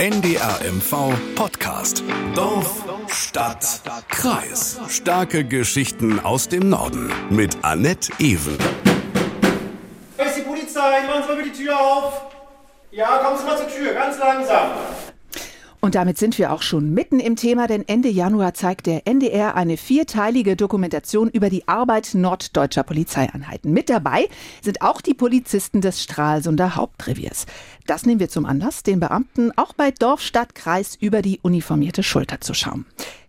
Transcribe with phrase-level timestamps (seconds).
[0.00, 2.02] NDR MV Podcast.
[2.34, 4.80] Dorf, Stadt, Kreis.
[4.88, 7.12] Starke Geschichten aus dem Norden.
[7.28, 8.56] Mit Annette Ewen.
[10.16, 12.22] Da ist die Polizei, machen Sie mal die Tür auf.
[12.90, 14.70] Ja, kommen Sie mal zur Tür, ganz langsam.
[15.82, 19.54] Und damit sind wir auch schon mitten im Thema, denn Ende Januar zeigt der NDR
[19.54, 23.72] eine vierteilige Dokumentation über die Arbeit norddeutscher Polizeieinheiten.
[23.72, 24.28] Mit dabei
[24.60, 27.46] sind auch die Polizisten des Stralsunder Hauptreviers.
[27.86, 32.02] Das nehmen wir zum Anlass, den Beamten auch bei Dorf, Stadt, Kreis über die uniformierte
[32.02, 32.84] Schulter zu schauen.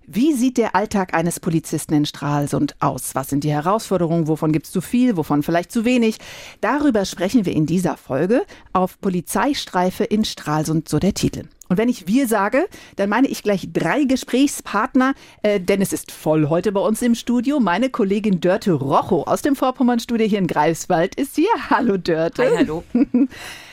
[0.06, 3.16] Wie sieht der Alltag eines Polizisten in Stralsund aus?
[3.16, 4.28] Was sind die Herausforderungen?
[4.28, 5.16] Wovon gibt es zu viel?
[5.16, 6.18] Wovon vielleicht zu wenig?
[6.60, 8.44] Darüber sprechen wir in dieser Folge
[8.74, 11.44] auf Polizeistreife in Stralsund, so der Titel.
[11.72, 12.68] Und wenn ich wir sage,
[12.98, 17.16] dann meine ich gleich drei Gesprächspartner, äh, denn es ist voll heute bei uns im
[17.16, 17.62] Studio.
[17.62, 21.48] Meine Kollegin Dörte Rocho aus dem Vorpommernstudio hier in Greifswald ist hier.
[21.70, 22.44] Hallo Dörte.
[22.44, 22.84] Hi, hallo.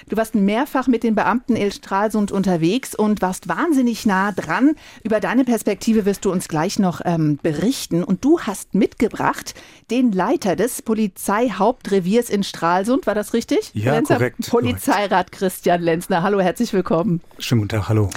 [0.09, 4.75] Du warst mehrfach mit den Beamten Il Stralsund unterwegs und warst wahnsinnig nah dran.
[5.03, 8.03] Über deine Perspektive wirst du uns gleich noch ähm, berichten.
[8.03, 9.55] Und du hast mitgebracht
[9.91, 13.07] den Leiter des Polizeihauptreviers in Stralsund.
[13.07, 13.71] War das richtig?
[13.75, 14.17] Ja, Lenzer?
[14.17, 14.49] korrekt.
[14.49, 16.23] Polizeirat Christian Lenzner.
[16.23, 17.21] Hallo, herzlich willkommen.
[17.39, 18.11] Schönen guten Tag, hallo.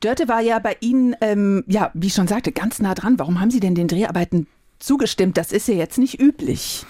[0.00, 3.18] Dörte war ja bei Ihnen, ähm, ja, wie ich schon sagte, ganz nah dran.
[3.18, 4.48] Warum haben Sie denn den Dreharbeiten
[4.80, 5.36] zugestimmt?
[5.36, 6.84] Das ist ja jetzt nicht üblich.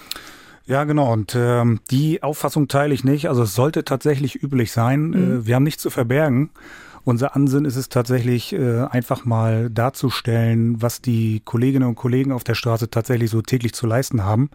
[0.65, 1.11] Ja, genau.
[1.11, 3.27] Und ähm, die Auffassung teile ich nicht.
[3.29, 5.09] Also es sollte tatsächlich üblich sein.
[5.09, 5.13] Mhm.
[5.13, 6.49] Äh, wir haben nichts zu verbergen.
[7.05, 12.45] Unser Ansinn ist es tatsächlich, äh, einfach mal darzustellen, was die Kolleginnen und Kollegen auf
[12.45, 14.49] der Straße tatsächlich so täglich zu leisten haben.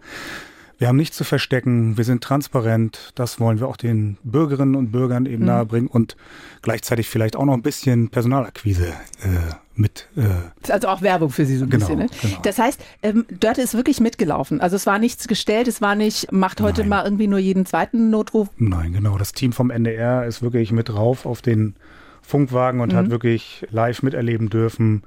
[0.79, 4.91] Wir haben nichts zu verstecken, wir sind transparent, das wollen wir auch den Bürgerinnen und
[4.93, 5.47] Bürgern eben Mhm.
[5.47, 6.15] nahebringen und
[6.61, 10.07] gleichzeitig vielleicht auch noch ein bisschen Personalakquise äh, mit.
[10.15, 11.99] Äh, also auch Werbung für Sie so ein Genau, bisschen.
[11.99, 12.07] Ne?
[12.21, 12.37] genau.
[12.43, 14.61] Das heißt, ähm, Dörte ist wirklich mitgelaufen.
[14.61, 16.89] Also es war nichts gestellt, es war nicht, macht heute Nein.
[16.89, 18.47] mal irgendwie nur jeden zweiten Notruf.
[18.57, 19.17] Nein, genau.
[19.17, 21.75] Das Team vom NDR ist wirklich mit drauf auf den
[22.21, 25.03] Funkwagen und hat wirklich live miterleben dürfen,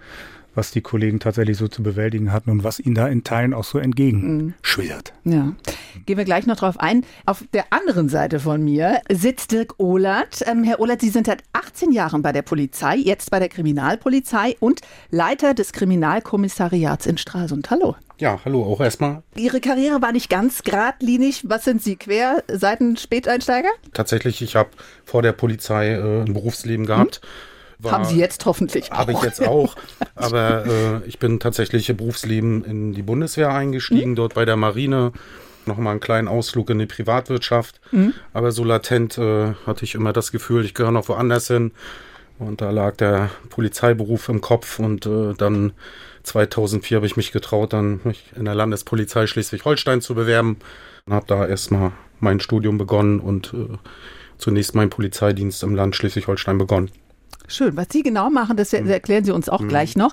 [0.54, 3.64] was die Kollegen tatsächlich so zu bewältigen hatten und was ihnen da in Teilen auch
[3.64, 5.12] so entgegenschwirrt.
[5.24, 5.52] Ja.
[6.06, 7.04] Gehen wir gleich noch drauf ein.
[7.26, 10.42] Auf der anderen Seite von mir sitzt Dirk Ohlert.
[10.46, 14.56] Ähm, Herr Ohlert, Sie sind seit 18 Jahren bei der Polizei, jetzt bei der Kriminalpolizei
[14.60, 17.70] und Leiter des Kriminalkommissariats in Stralsund.
[17.70, 17.96] Hallo.
[18.18, 19.22] Ja, hallo, auch erstmal.
[19.34, 21.44] Ihre Karriere war nicht ganz geradlinig.
[21.48, 23.70] Was sind Sie, quer, Seiten Späteinsteiger?
[23.94, 24.70] Tatsächlich, ich habe
[25.04, 27.20] vor der Polizei äh, ein Berufsleben gehabt.
[27.82, 29.24] War- Haben Sie jetzt hoffentlich Habe ich auch.
[29.24, 29.74] jetzt auch.
[30.14, 34.16] Aber äh, ich bin tatsächlich im Berufsleben in die Bundeswehr eingestiegen, Mhm.
[34.16, 35.12] dort bei der Marine.
[35.64, 37.80] Nochmal einen kleinen Ausflug in die Privatwirtschaft.
[37.92, 38.14] Mhm.
[38.32, 41.70] Aber so latent äh, hatte ich immer das Gefühl, ich gehöre noch woanders hin.
[42.38, 44.80] Und da lag der Polizeiberuf im Kopf.
[44.80, 45.72] Und äh, dann
[46.24, 50.56] 2004 habe ich mich getraut, dann mich in der Landespolizei Schleswig-Holstein zu bewerben.
[51.06, 53.76] Und habe da erstmal mein Studium begonnen und äh,
[54.38, 56.90] zunächst meinen Polizeidienst im Land Schleswig-Holstein begonnen.
[57.48, 57.76] Schön.
[57.76, 58.88] Was Sie genau machen, das Mhm.
[58.88, 60.12] erklären Sie uns auch gleich noch.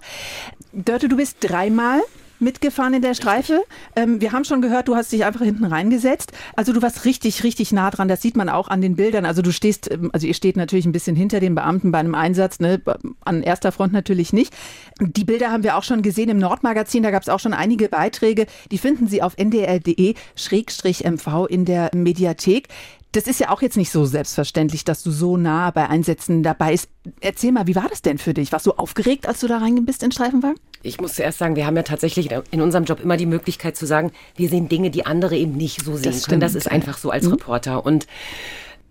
[0.74, 2.02] Dörte, du bist dreimal
[2.42, 3.66] mitgefahren in der Streife.
[3.98, 6.32] Ähm, wir haben schon gehört, du hast dich einfach hinten reingesetzt.
[6.56, 8.08] Also du warst richtig, richtig nah dran.
[8.08, 9.26] Das sieht man auch an den Bildern.
[9.26, 12.16] Also du stehst, ähm, also ihr steht natürlich ein bisschen hinter den Beamten bei einem
[12.16, 12.82] Einsatz, ne?
[13.26, 14.54] an erster Front natürlich nicht.
[15.02, 17.04] Die Bilder haben wir auch schon gesehen im Nordmagazin.
[17.04, 18.46] Da gab es auch schon einige Beiträge.
[18.72, 22.70] Die finden Sie auf ndr.de-mv in der Mediathek.
[23.12, 26.72] Das ist ja auch jetzt nicht so selbstverständlich, dass du so nah bei Einsätzen dabei
[26.72, 26.90] bist.
[27.22, 28.52] Erzähl mal, wie war das denn für dich?
[28.52, 30.60] Warst du aufgeregt, als du da rein bist in Streifenwagen?
[30.84, 33.88] Ich muss zuerst sagen, wir haben ja tatsächlich in unserem Job immer die Möglichkeit zu
[33.88, 36.22] sagen, wir sehen Dinge, die andere eben nicht so sehen Das können.
[36.22, 37.84] stimmt, Das ist einfach so als Reporter.
[37.84, 38.06] Und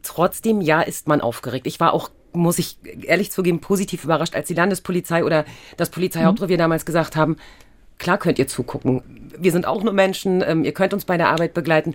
[0.03, 1.67] trotzdem, ja, ist man aufgeregt.
[1.69, 5.45] Ich war auch, muss ich ehrlich zugeben, positiv überrascht, als die Landespolizei oder
[5.77, 7.37] das Polizeihauptrevier damals gesagt haben,
[7.99, 9.31] klar könnt ihr zugucken.
[9.39, 11.95] Wir sind auch nur Menschen, ähm, ihr könnt uns bei der Arbeit begleiten.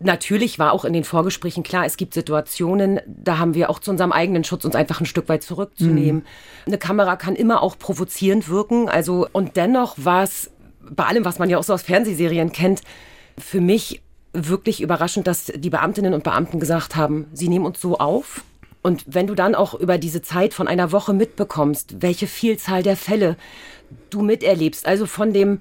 [0.00, 3.90] Natürlich war auch in den Vorgesprächen klar, es gibt Situationen, da haben wir auch zu
[3.90, 6.26] unserem eigenen Schutz uns einfach ein Stück weit zurückzunehmen.
[6.66, 10.50] Eine Kamera kann immer auch provozierend wirken, also und dennoch war es
[10.90, 12.82] bei allem, was man ja auch so aus Fernsehserien kennt,
[13.38, 14.02] für mich
[14.32, 18.42] wirklich überraschend, dass die Beamtinnen und Beamten gesagt haben, sie nehmen uns so auf.
[18.82, 22.96] Und wenn du dann auch über diese Zeit von einer Woche mitbekommst, welche Vielzahl der
[22.96, 23.36] Fälle
[24.10, 25.60] du miterlebst, also von dem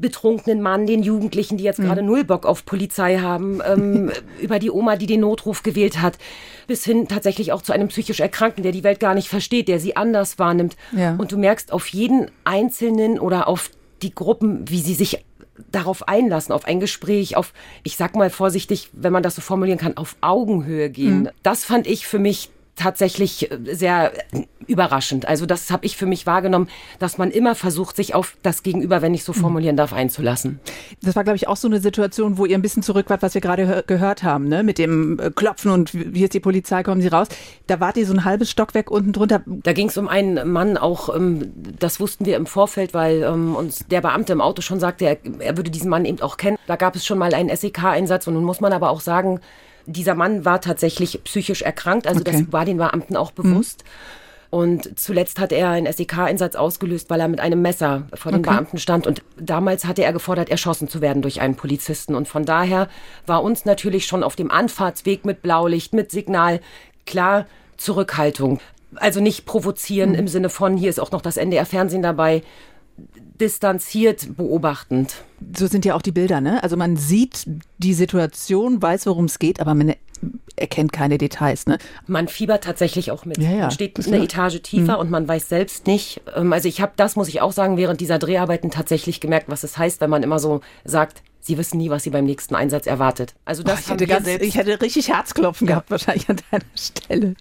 [0.00, 4.10] betrunkenen Mann, den Jugendlichen, die jetzt gerade null Bock auf Polizei haben, ähm,
[4.40, 6.18] über die Oma, die den Notruf gewählt hat,
[6.66, 9.80] bis hin tatsächlich auch zu einem psychisch Erkrankten, der die Welt gar nicht versteht, der
[9.80, 10.76] sie anders wahrnimmt.
[10.96, 11.14] Ja.
[11.16, 13.70] Und du merkst auf jeden Einzelnen oder auf
[14.02, 15.24] die Gruppen, wie sie sich
[15.72, 17.52] darauf einlassen, auf ein Gespräch, auf,
[17.82, 21.30] ich sag mal vorsichtig, wenn man das so formulieren kann, auf Augenhöhe gehen.
[21.42, 24.12] Das fand ich für mich tatsächlich äh, sehr
[24.66, 25.26] überraschend.
[25.26, 29.02] Also das habe ich für mich wahrgenommen, dass man immer versucht, sich auf das Gegenüber,
[29.02, 30.60] wenn ich so formulieren darf, einzulassen.
[31.02, 33.34] Das war, glaube ich, auch so eine Situation, wo ihr ein bisschen zurück wart, was
[33.34, 34.62] wir gerade gehört haben, ne?
[34.62, 37.28] mit dem äh, Klopfen und wie ist die Polizei, kommen Sie raus.
[37.66, 39.42] Da wart ihr so ein halbes Stockwerk unten drunter.
[39.46, 43.56] Da ging es um einen Mann, auch ähm, das wussten wir im Vorfeld, weil ähm,
[43.56, 46.58] uns der Beamte im Auto schon sagte, er, er würde diesen Mann eben auch kennen.
[46.66, 49.40] Da gab es schon mal einen SEK-Einsatz und nun muss man aber auch sagen,
[49.88, 52.32] dieser Mann war tatsächlich psychisch erkrankt, also okay.
[52.32, 53.84] das war den Beamten auch bewusst.
[53.84, 54.18] Mhm.
[54.50, 58.50] Und zuletzt hat er einen SEK-Einsatz ausgelöst, weil er mit einem Messer vor den okay.
[58.50, 59.06] Beamten stand.
[59.06, 62.14] Und damals hatte er gefordert, erschossen zu werden durch einen Polizisten.
[62.14, 62.88] Und von daher
[63.26, 66.60] war uns natürlich schon auf dem Anfahrtsweg mit Blaulicht, mit Signal
[67.04, 67.46] klar
[67.76, 68.60] Zurückhaltung.
[68.96, 70.16] Also nicht provozieren mhm.
[70.16, 72.42] im Sinne von, hier ist auch noch das NDR-Fernsehen dabei,
[73.40, 75.14] distanziert beobachtend.
[75.56, 76.62] So sind ja auch die Bilder, ne?
[76.62, 77.46] Also man sieht
[77.78, 79.94] die Situation, weiß, worum es geht, aber man
[80.56, 81.78] erkennt keine Details, ne?
[82.06, 83.38] Man fiebert tatsächlich auch mit.
[83.38, 85.00] Ja, ja, man steht eine Etage tiefer mhm.
[85.00, 86.20] und man weiß selbst nicht.
[86.34, 89.62] Ähm, also ich habe, das muss ich auch sagen, während dieser Dreharbeiten tatsächlich gemerkt, was
[89.62, 92.86] es heißt, wenn man immer so sagt, Sie wissen nie, was Sie beim nächsten Einsatz
[92.86, 93.34] erwartet.
[93.44, 95.74] Also das oh, ich, hätte ganz, ich hätte richtig Herzklopfen ja.
[95.74, 97.34] gehabt wahrscheinlich an deiner Stelle.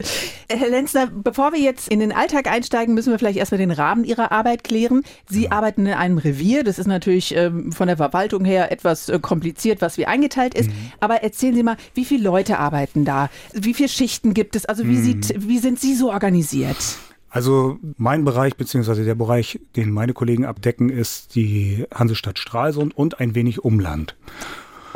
[0.49, 4.03] Herr Lenzner, bevor wir jetzt in den Alltag einsteigen, müssen wir vielleicht erstmal den Rahmen
[4.03, 5.03] Ihrer Arbeit klären.
[5.29, 5.51] Sie ja.
[5.51, 6.63] arbeiten in einem Revier.
[6.63, 10.69] Das ist natürlich ähm, von der Verwaltung her etwas äh, kompliziert, was wie eingeteilt ist.
[10.69, 10.91] Mhm.
[10.99, 13.29] Aber erzählen Sie mal, wie viele Leute arbeiten da?
[13.53, 14.65] Wie viele Schichten gibt es?
[14.65, 15.03] Also wie, mhm.
[15.03, 16.77] sieht, wie sind Sie so organisiert?
[17.29, 23.19] Also mein Bereich, beziehungsweise der Bereich, den meine Kollegen abdecken, ist die Hansestadt Stralsund und
[23.19, 24.15] ein wenig Umland.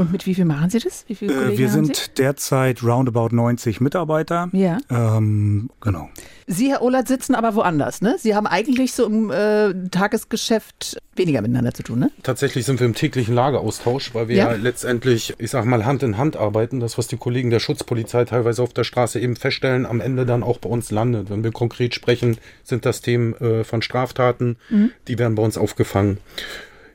[0.01, 1.05] Und mit wie viel machen Sie das?
[1.07, 2.11] Wie viele äh, wir sind Sie?
[2.17, 4.49] derzeit roundabout 90 Mitarbeiter.
[4.51, 4.79] Ja.
[4.89, 6.09] Ähm, genau.
[6.47, 8.15] Sie, Herr Ohlert, sitzen aber woanders, ne?
[8.19, 12.11] Sie haben eigentlich so im äh, Tagesgeschäft weniger miteinander zu tun, ne?
[12.23, 14.51] Tatsächlich sind wir im täglichen Lageaustausch, weil wir ja.
[14.51, 16.79] ja letztendlich, ich sag mal, Hand in Hand arbeiten.
[16.79, 20.41] Das, was die Kollegen der Schutzpolizei teilweise auf der Straße eben feststellen, am Ende dann
[20.41, 21.29] auch bei uns landet.
[21.29, 24.91] Wenn wir konkret sprechen, sind das Themen äh, von Straftaten, mhm.
[25.07, 26.17] die werden bei uns aufgefangen.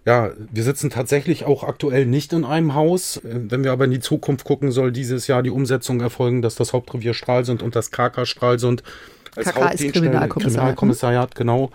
[0.06, 3.16] Ja, wir sitzen tatsächlich auch aktuell nicht in einem Haus.
[3.18, 6.54] Äh, wenn wir aber in die Zukunft gucken, soll dieses Jahr die Umsetzung erfolgen, dass
[6.54, 8.84] das Hauptrevier Stralsund und das KK Stralsund
[9.34, 11.70] als KK Hauptdienststelle, Kriminalkommissariat, genau,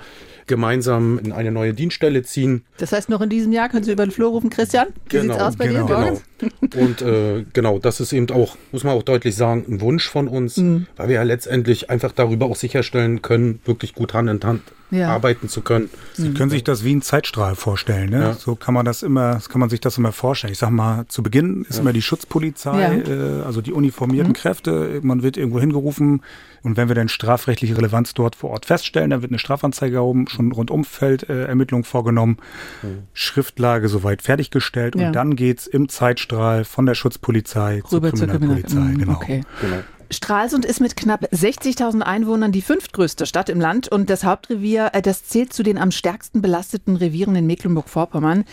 [0.48, 2.63] gemeinsam in eine neue Dienststelle ziehen.
[2.78, 4.88] Das heißt, noch in diesem Jahr können Sie über den Flur rufen, Christian?
[5.10, 6.22] Wie genau, sieht's aus bei genau, dir?
[6.39, 6.84] Genau.
[6.84, 10.30] Und äh, genau, das ist eben auch, muss man auch deutlich sagen, ein Wunsch von
[10.30, 10.88] uns, mhm.
[10.95, 15.09] weil wir ja letztendlich einfach darüber auch sicherstellen können, wirklich gut Hand in Hand ja.
[15.09, 15.89] arbeiten zu können.
[16.13, 16.33] Sie mhm.
[16.35, 18.09] können sich das wie ein Zeitstrahl vorstellen.
[18.09, 18.19] Ne?
[18.19, 18.33] Ja.
[18.33, 20.53] So kann man das immer, kann man sich das immer vorstellen.
[20.53, 21.81] Ich sag mal, zu Beginn ist ja.
[21.81, 24.35] immer die Schutzpolizei, äh, also die uniformierten mhm.
[24.35, 24.99] Kräfte.
[25.03, 26.21] Man wird irgendwo hingerufen
[26.63, 30.27] und wenn wir dann strafrechtliche Relevanz dort vor Ort feststellen, dann wird eine Strafanzeige erhoben,
[30.27, 32.38] schon Rundumfeld äh, Ermittlung vorgenommen,
[32.83, 33.03] mhm.
[33.13, 38.75] Schriftlage soweit fertiggestellt und dann geht's im Zeitstrahl von der Schutzpolizei Rüber zur Kriminalpolizei.
[38.75, 39.13] Kriminal genau.
[39.13, 39.41] Okay.
[39.61, 39.77] genau.
[40.12, 45.02] Stralsund ist mit knapp 60.000 Einwohnern die fünftgrößte Stadt im Land und das Hauptrevier, äh,
[45.02, 48.44] das zählt zu den am stärksten belasteten Revieren in Mecklenburg-Vorpommern.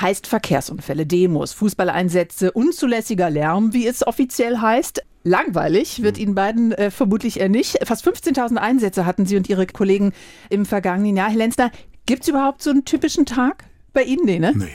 [0.00, 5.02] Heißt Verkehrsunfälle, Demos, Fußballeinsätze, unzulässiger Lärm, wie es offiziell heißt.
[5.22, 7.78] Langweilig wird Ihnen beiden äh, vermutlich eher nicht.
[7.86, 10.12] Fast 15.000 Einsätze hatten Sie und Ihre Kollegen
[10.48, 11.28] im vergangenen Jahr.
[11.28, 11.70] Herr Lenzner,
[12.06, 14.24] gibt es überhaupt so einen typischen Tag bei Ihnen?
[14.24, 14.52] Nee, ne?
[14.56, 14.66] Nee.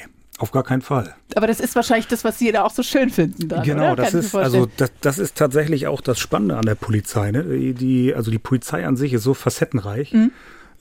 [0.42, 1.14] Auf gar keinen Fall.
[1.36, 3.48] Aber das ist wahrscheinlich das, was Sie da auch so schön finden.
[3.48, 7.30] Dann, genau, das ist also das, das, ist tatsächlich auch das Spannende an der Polizei.
[7.30, 7.44] Ne?
[7.74, 10.14] Die, also die Polizei an sich ist so facettenreich.
[10.14, 10.32] Mhm.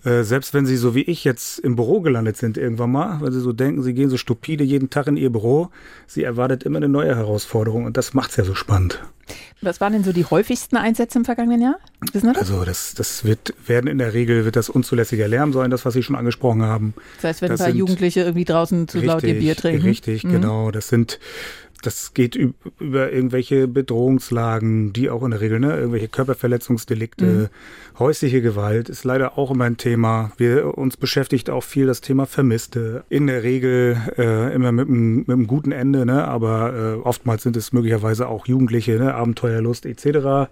[0.04, 3.32] Äh, selbst wenn sie so wie ich jetzt im Büro gelandet sind irgendwann mal, weil
[3.32, 5.68] sie so denken, sie gehen so stupide jeden Tag in ihr Büro,
[6.06, 9.02] sie erwartet immer eine neue Herausforderung und das macht es ja so spannend.
[9.62, 11.78] Was waren denn so die häufigsten Einsätze im vergangenen Jahr?
[12.12, 12.24] Das?
[12.24, 15.94] Also das, das wird, werden in der Regel wird das unzulässiger Lärm sein, das, was
[15.94, 16.94] Sie schon angesprochen haben.
[17.16, 19.82] Das heißt, wenn das ein paar Jugendliche irgendwie draußen zu richtig, laut ihr Bier trinken.
[19.82, 20.32] Richtig, mhm.
[20.32, 20.70] genau.
[20.70, 21.20] Das sind
[21.80, 27.98] das geht über irgendwelche Bedrohungslagen, die auch in der Regel, ne, irgendwelche Körperverletzungsdelikte, mhm.
[27.98, 30.32] häusliche Gewalt ist leider auch immer ein Thema.
[30.36, 33.04] Wir uns beschäftigt auch viel das Thema Vermisste.
[33.08, 37.42] In der Regel äh, immer mit einem, mit einem guten Ende, ne, aber äh, oftmals
[37.42, 40.50] sind es möglicherweise auch Jugendliche, ne, Abenteuerlust etc.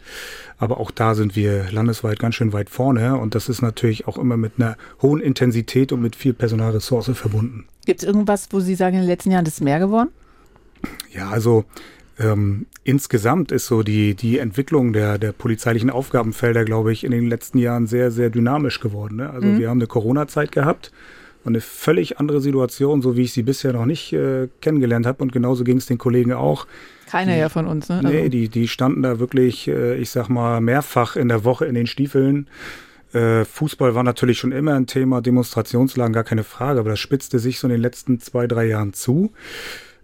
[0.58, 4.18] Aber auch da sind wir landesweit ganz schön weit vorne und das ist natürlich auch
[4.18, 7.66] immer mit einer hohen Intensität und mit viel Personalressource verbunden.
[7.86, 10.10] Gibt es irgendwas, wo Sie sagen, in den letzten Jahren ist es mehr geworden?
[11.12, 11.64] Ja, also
[12.18, 17.28] ähm, insgesamt ist so die, die Entwicklung der, der polizeilichen Aufgabenfelder, glaube ich, in den
[17.28, 19.16] letzten Jahren sehr, sehr dynamisch geworden.
[19.16, 19.30] Ne?
[19.30, 19.58] Also mhm.
[19.58, 20.92] wir haben eine Corona-Zeit gehabt
[21.44, 25.22] und eine völlig andere Situation, so wie ich sie bisher noch nicht äh, kennengelernt habe.
[25.22, 26.66] Und genauso ging es den Kollegen auch.
[27.06, 28.00] Keiner die, ja von uns, ne?
[28.02, 28.28] Nee, also.
[28.30, 31.86] die, die standen da wirklich, äh, ich sag mal, mehrfach in der Woche in den
[31.86, 32.48] Stiefeln.
[33.12, 37.38] Äh, Fußball war natürlich schon immer ein Thema, Demonstrationslagen gar keine Frage, aber das spitzte
[37.38, 39.32] sich so in den letzten zwei, drei Jahren zu.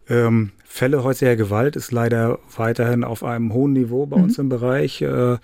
[0.09, 4.25] Ähm, Fälle häuslicher Gewalt ist leider weiterhin auf einem hohen Niveau bei mhm.
[4.25, 5.01] uns im Bereich.
[5.03, 5.37] Äh,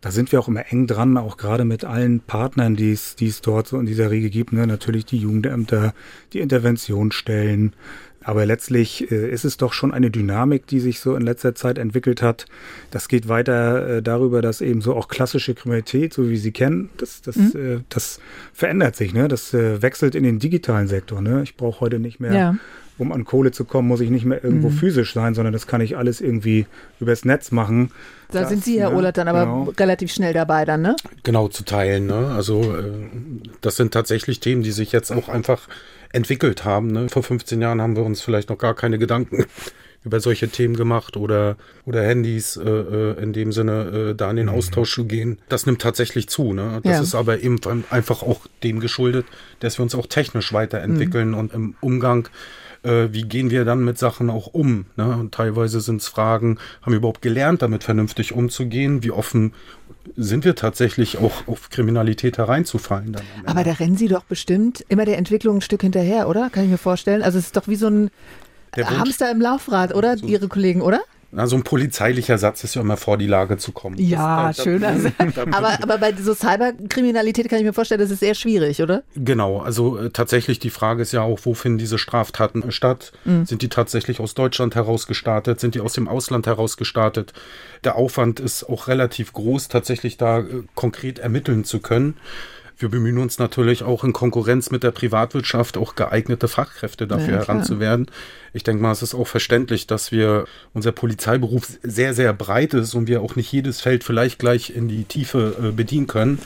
[0.00, 3.26] da sind wir auch immer eng dran, auch gerade mit allen Partnern, die es, die
[3.26, 4.52] es dort so in dieser Riege gibt.
[4.52, 4.68] Ne?
[4.68, 5.92] Natürlich die Jugendämter,
[6.32, 7.72] die Interventionsstellen,
[8.22, 11.76] aber letztlich äh, ist es doch schon eine Dynamik, die sich so in letzter Zeit
[11.76, 12.46] entwickelt hat.
[12.92, 16.90] Das geht weiter äh, darüber, dass eben so auch klassische Kriminalität, so wie Sie kennen,
[16.96, 17.52] das, das, mhm.
[17.56, 18.20] äh, das
[18.52, 19.14] verändert sich.
[19.14, 19.26] Ne?
[19.26, 21.20] Das wechselt in den digitalen Sektor.
[21.20, 21.42] Ne?
[21.42, 22.56] Ich brauche heute nicht mehr, ja.
[23.00, 24.74] Um an Kohle zu kommen, muss ich nicht mehr irgendwo mhm.
[24.74, 26.66] physisch sein, sondern das kann ich alles irgendwie
[27.00, 27.90] übers Netz machen.
[28.30, 28.96] Da das, sind Sie, Herr ne?
[28.96, 29.72] Ohlert, dann aber genau.
[29.78, 30.96] relativ schnell dabei dann, ne?
[31.22, 32.06] Genau, zu teilen.
[32.06, 32.28] Ne?
[32.28, 32.92] Also äh,
[33.60, 35.68] das sind tatsächlich Themen, die sich jetzt auch einfach
[36.12, 36.88] entwickelt haben.
[36.88, 37.08] Ne?
[37.08, 39.46] Vor 15 Jahren haben wir uns vielleicht noch gar keine Gedanken
[40.04, 44.36] über solche Themen gemacht oder, oder Handys äh, äh, in dem Sinne äh, da in
[44.36, 44.54] den mhm.
[44.54, 45.38] Austausch zu gehen.
[45.48, 46.52] Das nimmt tatsächlich zu.
[46.52, 46.80] Ne?
[46.82, 47.02] Das ja.
[47.02, 47.58] ist aber eben
[47.90, 49.26] einfach auch dem geschuldet,
[49.60, 51.38] dass wir uns auch technisch weiterentwickeln mhm.
[51.38, 52.28] und im Umgang
[52.82, 54.86] äh, wie gehen wir dann mit Sachen auch um?
[54.96, 55.16] Ne?
[55.16, 59.02] Und teilweise sind es Fragen, haben wir überhaupt gelernt, damit vernünftig umzugehen?
[59.02, 59.54] Wie offen
[60.16, 63.16] sind wir tatsächlich auch auf Kriminalität hereinzufallen?
[63.44, 66.50] Aber da rennen Sie doch bestimmt immer der Entwicklung ein Stück hinterher, oder?
[66.50, 67.22] Kann ich mir vorstellen.
[67.22, 68.10] Also es ist doch wie so ein
[68.76, 70.16] Hamster im Laufrad, oder?
[70.16, 70.26] So.
[70.26, 71.00] Ihre Kollegen, oder?
[71.32, 73.96] Na, so ein polizeilicher Satz ist ja immer vor die Lage zu kommen.
[73.98, 74.82] Ja, das, schön.
[74.82, 75.10] Also,
[75.52, 79.04] aber, aber bei so Cyberkriminalität kann ich mir vorstellen, das ist sehr schwierig, oder?
[79.14, 83.12] Genau, also äh, tatsächlich die Frage ist ja auch, wo finden diese Straftaten statt?
[83.24, 83.46] Mhm.
[83.46, 85.60] Sind die tatsächlich aus Deutschland heraus gestartet?
[85.60, 87.32] Sind die aus dem Ausland heraus gestartet?
[87.84, 92.16] Der Aufwand ist auch relativ groß, tatsächlich da äh, konkret ermitteln zu können
[92.80, 97.40] wir bemühen uns natürlich auch in Konkurrenz mit der Privatwirtschaft auch geeignete Fachkräfte dafür ja,
[97.40, 98.06] heranzuwerden.
[98.52, 102.94] Ich denke mal, es ist auch verständlich, dass wir unser Polizeiberuf sehr, sehr breit ist
[102.94, 106.38] und wir auch nicht jedes Feld vielleicht gleich in die Tiefe äh, bedienen können.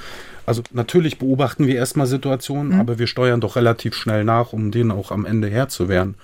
[0.46, 2.80] Also natürlich beobachten wir erstmal Situationen, mhm.
[2.80, 6.16] aber wir steuern doch relativ schnell nach, um denen auch am Ende Herr zu werden.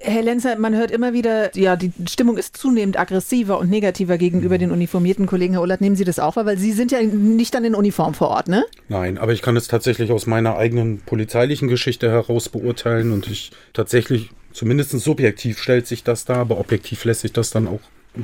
[0.00, 4.58] Herr Lenzer, man hört immer wieder, ja, die Stimmung ist zunehmend aggressiver und negativer gegenüber
[4.58, 5.54] den uniformierten Kollegen.
[5.54, 6.46] Herr Ullert, nehmen Sie das auch wahr?
[6.46, 8.64] Weil Sie sind ja nicht dann in Uniform vor Ort, ne?
[8.88, 13.52] Nein, aber ich kann es tatsächlich aus meiner eigenen polizeilichen Geschichte heraus beurteilen und ich
[13.72, 17.80] tatsächlich, zumindest subjektiv stellt sich das da, aber objektiv lässt sich das dann auch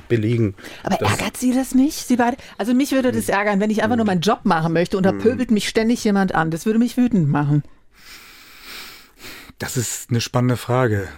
[0.09, 0.55] belegen.
[0.83, 2.07] Aber ärgert Sie das nicht?
[2.07, 2.37] Sie beide?
[2.59, 5.11] Also mich würde das ärgern, wenn ich einfach nur meinen Job machen möchte und da
[5.11, 5.19] hm.
[5.19, 6.51] pöbelt mich ständig jemand an.
[6.51, 7.63] Das würde mich wütend machen.
[9.61, 11.09] Das ist eine spannende Frage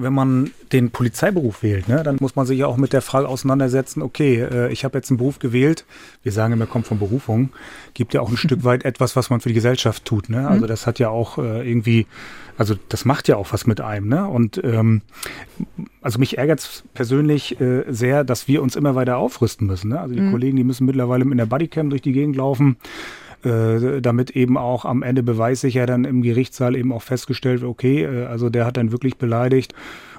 [0.00, 3.28] wenn man den Polizeiberuf wählt, ne, dann muss man sich ja auch mit der Frage
[3.28, 5.84] auseinandersetzen, okay, äh, ich habe jetzt einen Beruf gewählt,
[6.22, 7.50] wir sagen immer, kommt von Berufung,
[7.94, 10.28] gibt ja auch ein Stück weit etwas, was man für die Gesellschaft tut.
[10.28, 10.46] Ne?
[10.48, 10.68] Also mhm.
[10.68, 12.06] das hat ja auch äh, irgendwie,
[12.56, 14.08] also das macht ja auch was mit einem.
[14.08, 14.26] Ne?
[14.26, 15.02] Und ähm,
[16.00, 19.90] also mich ärgert es persönlich äh, sehr, dass wir uns immer weiter aufrüsten müssen.
[19.90, 20.00] Ne?
[20.00, 20.30] Also die mhm.
[20.30, 22.76] Kollegen, die müssen mittlerweile mit der Bodycam durch die Gegend laufen
[23.44, 28.04] äh, damit eben auch am Ende beweissicher dann im Gerichtssaal eben auch festgestellt wird, okay,
[28.04, 29.74] äh, also der hat dann wirklich beleidigt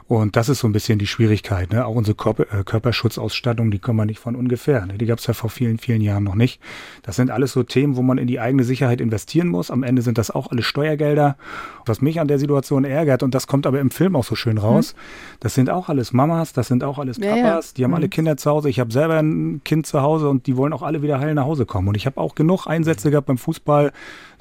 [0.10, 1.72] und das ist so ein bisschen die Schwierigkeit.
[1.72, 1.86] Ne?
[1.86, 4.88] Auch unsere äh, Körperschutzausstattung, die kommen wir nicht von ungefähr.
[4.88, 4.98] Ne?
[4.98, 6.60] Die gab es ja vor vielen, vielen Jahren noch nicht.
[7.04, 9.70] Das sind alles so Themen, wo man in die eigene Sicherheit investieren muss.
[9.70, 11.38] Am Ende sind das auch alles Steuergelder.
[11.86, 14.58] Was mich an der Situation ärgert, und das kommt aber im Film auch so schön
[14.58, 15.38] raus, mhm.
[15.42, 17.62] das sind auch alles Mamas, das sind auch alles Papas, ja, ja.
[17.78, 17.98] die haben mhm.
[17.98, 18.70] alle Kinder zu Hause.
[18.72, 21.46] Ich habe selber ein Kind zu Hause und die wollen auch alle wieder heil nach
[21.46, 21.88] Hause kommen.
[21.88, 23.92] Und ich habe auch genug Einsätze gehabt beim Fußball.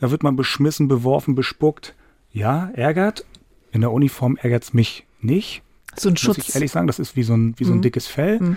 [0.00, 1.94] Da wird man beschmissen, beworfen, bespuckt.
[2.32, 3.26] Ja, ärgert.
[3.70, 5.62] In der Uniform ärgert es mich nicht.
[5.96, 6.38] So ein Schutz.
[6.38, 7.82] Muss ich ehrlich sagen, das ist wie so ein, wie so ein mhm.
[7.82, 8.40] dickes Fell.
[8.40, 8.56] Mhm.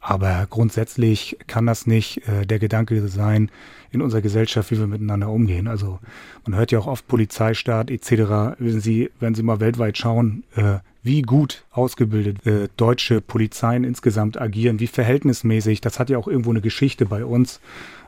[0.00, 3.50] Aber grundsätzlich kann das nicht äh, der Gedanke sein
[3.90, 5.66] in unserer Gesellschaft, wie wir miteinander umgehen.
[5.66, 5.98] Also
[6.46, 8.56] man hört ja auch oft Polizeistaat etc.
[8.60, 14.40] Wissen Sie, wenn Sie mal weltweit schauen, äh, wie gut ausgebildet äh, deutsche Polizeien insgesamt
[14.40, 15.80] agieren, wie verhältnismäßig.
[15.80, 17.60] Das hat ja auch irgendwo eine Geschichte bei uns.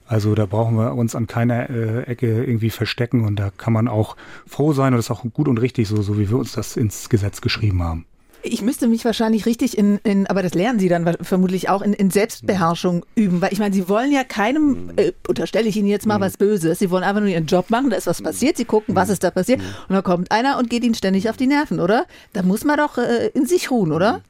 [0.09, 3.89] Also da brauchen wir uns an keiner äh, Ecke irgendwie verstecken und da kann man
[3.89, 6.53] auch froh sein und das ist auch gut und richtig so, so wie wir uns
[6.53, 8.07] das ins Gesetz geschrieben haben.
[8.43, 11.93] Ich müsste mich wahrscheinlich richtig in, in aber das lernen Sie dann vermutlich auch, in,
[11.93, 13.43] in Selbstbeherrschung üben.
[13.43, 16.79] Weil ich meine, Sie wollen ja keinem, äh, unterstelle ich Ihnen jetzt mal was Böses,
[16.79, 19.25] Sie wollen einfach nur Ihren Job machen, da ist was passiert, Sie gucken, was ist
[19.25, 22.07] da passiert und dann kommt einer und geht Ihnen ständig auf die Nerven, oder?
[22.33, 24.23] Da muss man doch äh, in sich ruhen, oder?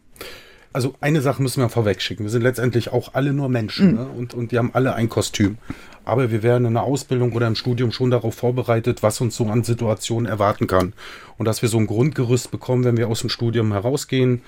[0.73, 2.25] Also eine Sache müssen wir vorweg schicken.
[2.25, 3.97] Wir sind letztendlich auch alle nur Menschen mhm.
[3.97, 4.07] ne?
[4.07, 5.59] und, und die haben alle ein Kostüm.
[6.05, 9.47] Aber wir werden in der Ausbildung oder im Studium schon darauf vorbereitet, was uns so
[9.47, 10.95] an Situationen erwarten kann.
[11.37, 14.43] Und dass wir so ein Grundgerüst bekommen, wenn wir aus dem Studium herausgehen,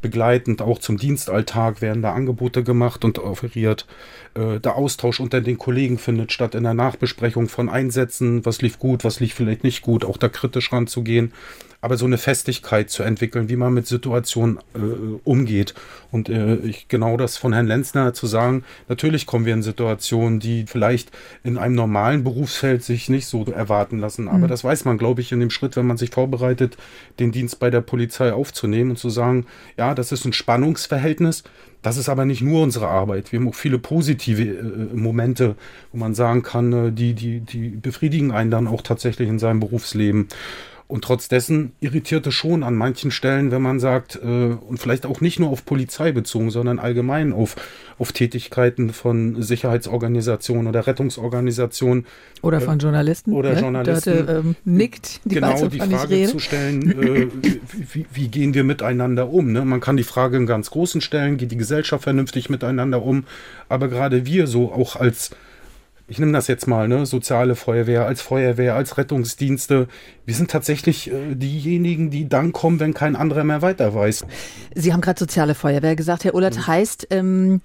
[0.00, 3.86] begleitend auch zum Dienstalltag werden da Angebote gemacht und offeriert.
[4.34, 8.78] Äh, der Austausch unter den Kollegen findet statt in der Nachbesprechung von Einsätzen, was lief
[8.78, 11.32] gut, was lief vielleicht nicht gut, auch da kritisch ranzugehen
[11.80, 14.78] aber so eine Festigkeit zu entwickeln, wie man mit Situationen äh,
[15.22, 15.72] umgeht.
[16.10, 20.40] Und äh, ich, genau das von Herrn Lenzner zu sagen, natürlich kommen wir in Situationen,
[20.40, 21.10] die vielleicht
[21.44, 24.26] in einem normalen Berufsfeld sich nicht so erwarten lassen.
[24.26, 24.48] Aber mhm.
[24.48, 26.76] das weiß man, glaube ich, in dem Schritt, wenn man sich vorbereitet,
[27.20, 31.44] den Dienst bei der Polizei aufzunehmen und zu sagen, ja, das ist ein Spannungsverhältnis.
[31.82, 33.30] Das ist aber nicht nur unsere Arbeit.
[33.32, 35.56] Wir haben auch viele positive äh, Momente,
[35.92, 39.60] wo man sagen kann, äh, die, die, die befriedigen einen dann auch tatsächlich in seinem
[39.60, 40.28] Berufsleben.
[40.88, 45.20] Und trotz dessen irritierte schon an manchen Stellen, wenn man sagt, äh, und vielleicht auch
[45.20, 47.56] nicht nur auf Polizei bezogen, sondern allgemein auf,
[47.98, 52.06] auf Tätigkeiten von Sicherheitsorganisationen oder Rettungsorganisationen.
[52.40, 53.32] Oder von Journalisten.
[53.32, 53.60] Oder ne?
[53.60, 54.26] Journalisten.
[54.26, 57.28] Dort, ähm, nickt, die genau, die Frage zu stellen, äh,
[57.92, 59.50] wie, wie, gehen wir miteinander um?
[59.50, 59.64] Ne?
[59.64, 63.24] Man kann die Frage in ganz großen stellen, geht die Gesellschaft vernünftig miteinander um?
[63.68, 65.32] Aber gerade wir so auch als
[66.08, 69.88] ich nehme das jetzt mal, ne, soziale Feuerwehr, als Feuerwehr, als Rettungsdienste.
[70.24, 74.24] Wir sind tatsächlich äh, diejenigen, die dann kommen, wenn kein anderer mehr weiter weiß.
[74.74, 76.66] Sie haben gerade soziale Feuerwehr gesagt, Herr Ullert, mhm.
[76.66, 77.60] heißt, ähm,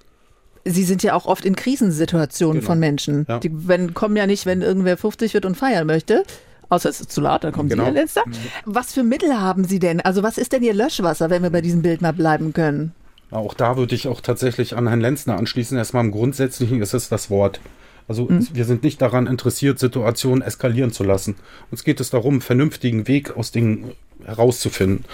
[0.64, 2.66] Sie sind ja auch oft in Krisensituationen genau.
[2.66, 3.26] von Menschen.
[3.28, 3.40] Ja.
[3.40, 6.22] Die wenn, kommen ja nicht, wenn irgendwer 50 wird und feiern möchte.
[6.68, 7.86] Außer es ist zu laut, dann kommen genau.
[7.86, 8.22] Sie letzter.
[8.26, 8.32] Mhm.
[8.64, 10.00] Was für Mittel haben Sie denn?
[10.00, 12.92] Also was ist denn Ihr Löschwasser, wenn wir bei diesem Bild mal bleiben können?
[13.30, 15.76] Auch da würde ich auch tatsächlich an Herrn Lenzner anschließen.
[15.76, 17.60] Erstmal im Grundsätzlichen ist es das Wort.
[18.08, 18.48] Also mhm.
[18.52, 21.36] wir sind nicht daran interessiert, Situationen eskalieren zu lassen.
[21.70, 23.92] Uns geht es darum, einen vernünftigen Weg aus Dingen
[24.24, 25.04] herauszufinden.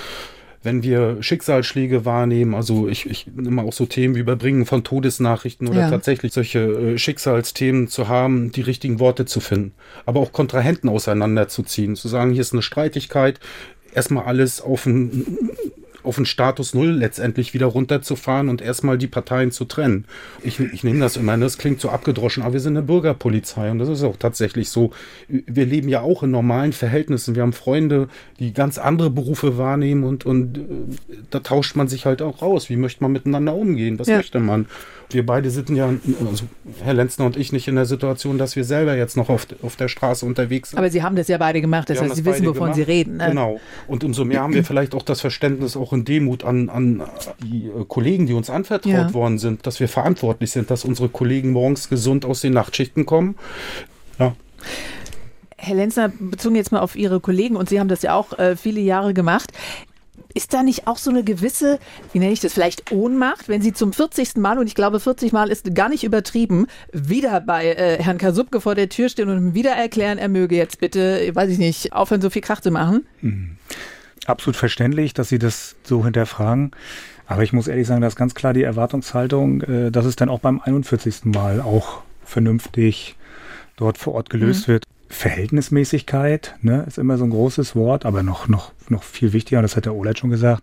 [0.63, 5.69] Wenn wir Schicksalsschläge wahrnehmen, also ich, ich nehme auch so Themen wie Überbringen von Todesnachrichten
[5.69, 5.91] oder ja.
[5.91, 9.73] tatsächlich solche äh, Schicksalsthemen zu haben, die richtigen Worte zu finden,
[10.05, 13.39] aber auch Kontrahenten auseinanderzuziehen, zu sagen, hier ist eine Streitigkeit,
[13.95, 15.51] erstmal alles auf ein
[16.09, 20.07] auf den Status Null letztendlich wieder runterzufahren und erstmal die Parteien zu trennen.
[20.43, 23.79] Ich, ich nehme das immer, das klingt so abgedroschen, aber wir sind eine Bürgerpolizei und
[23.79, 24.91] das ist auch tatsächlich so.
[25.29, 27.35] Wir leben ja auch in normalen Verhältnissen.
[27.35, 30.63] Wir haben Freunde, die ganz andere Berufe wahrnehmen und, und äh,
[31.31, 32.71] da tauscht man sich halt auch raus.
[32.71, 33.99] Wie möchte man miteinander umgehen?
[33.99, 34.17] Was ja.
[34.17, 34.67] möchte man?
[35.11, 35.89] Wir beide sitzen ja,
[36.29, 36.45] also
[36.85, 39.77] Herr Lenzner und ich, nicht in der Situation, dass wir selber jetzt noch auf, auf
[39.77, 40.79] der Straße unterwegs sind.
[40.79, 42.75] Aber Sie haben das ja beide gemacht, das heißt, Sie wissen, wovon gemacht.
[42.75, 43.17] Sie reden.
[43.17, 43.29] Ne?
[43.29, 43.59] Genau.
[43.87, 47.03] Und umso mehr haben wir vielleicht auch das Verständnis auch in Demut an, an
[47.43, 49.15] die äh, Kollegen, die uns anvertraut ja.
[49.15, 53.37] worden sind, dass wir verantwortlich sind, dass unsere Kollegen morgens gesund aus den Nachtschichten kommen.
[54.19, 54.35] Ja.
[55.57, 58.57] Herr Lenzner, bezogen jetzt mal auf Ihre Kollegen, und Sie haben das ja auch äh,
[58.57, 59.51] viele Jahre gemacht.
[60.35, 61.81] Ist da nicht auch so eine gewisse,
[62.13, 64.37] wie nenne ich das, vielleicht Ohnmacht, wenn Sie zum 40.
[64.37, 68.61] Mal, und ich glaube 40 Mal ist gar nicht übertrieben, wieder bei äh, Herrn Kasubke
[68.61, 71.93] vor der Tür stehen und ihm wieder erklären, er möge jetzt bitte, weiß ich nicht,
[71.93, 73.07] aufhören, so viel Krach zu machen?
[73.21, 73.57] Mhm.
[74.29, 76.73] Absolut verständlich, dass Sie das so hinterfragen.
[77.27, 80.29] Aber ich muss ehrlich sagen, das ist ganz klar die Erwartungshaltung, äh, dass es dann
[80.29, 81.25] auch beim 41.
[81.25, 83.17] Mal auch vernünftig
[83.77, 84.73] dort vor Ort gelöst mhm.
[84.73, 84.85] wird.
[85.09, 89.77] Verhältnismäßigkeit, ne, ist immer so ein großes Wort, aber noch, noch, noch viel wichtiger, das
[89.77, 90.63] hat der Olet schon gesagt.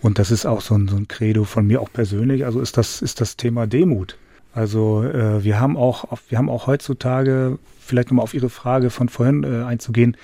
[0.00, 2.46] Und das ist auch so ein, so ein Credo von mir auch persönlich.
[2.46, 4.16] Also ist das, ist das Thema Demut.
[4.54, 9.10] Also äh, wir haben auch, wir haben auch heutzutage, vielleicht nochmal auf Ihre Frage von
[9.10, 10.16] vorhin äh, einzugehen,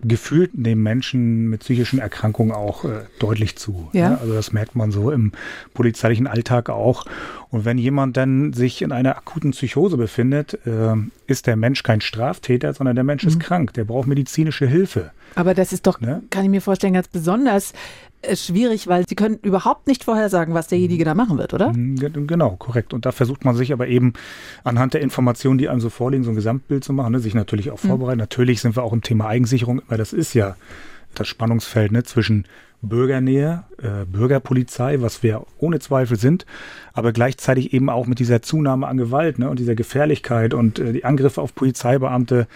[0.00, 3.88] gefühlt nehmen Menschen mit psychischen Erkrankungen auch äh, deutlich zu.
[3.92, 4.10] Ja.
[4.10, 4.18] Ne?
[4.20, 5.32] Also das merkt man so im
[5.74, 7.04] polizeilichen Alltag auch.
[7.50, 10.94] Und wenn jemand dann sich in einer akuten Psychose befindet, äh,
[11.26, 13.30] ist der Mensch kein Straftäter, sondern der Mensch mhm.
[13.30, 13.74] ist krank.
[13.74, 15.10] Der braucht medizinische Hilfe.
[15.34, 16.22] Aber das ist doch, ne?
[16.30, 17.72] kann ich mir vorstellen, ganz besonders
[18.34, 21.72] schwierig, weil sie können überhaupt nicht vorhersagen, was derjenige da machen wird, oder?
[21.72, 22.92] Mhm, genau, korrekt.
[22.92, 24.12] Und da versucht man sich aber eben
[24.64, 27.20] anhand der Informationen, die einem so vorliegen, so ein Gesamtbild zu machen, ne?
[27.20, 27.88] sich natürlich auch mhm.
[27.88, 28.18] vorbereiten.
[28.18, 28.22] Mhm.
[28.22, 30.56] Natürlich sind wir auch im Thema Eigensicherung, weil das ist ja
[31.14, 32.44] das Spannungsfeld ne, zwischen
[32.80, 36.46] Bürgernähe, äh, Bürgerpolizei, was wir ohne Zweifel sind,
[36.92, 40.92] aber gleichzeitig eben auch mit dieser Zunahme an Gewalt ne, und dieser Gefährlichkeit und äh,
[40.92, 42.46] die Angriffe auf Polizeibeamte.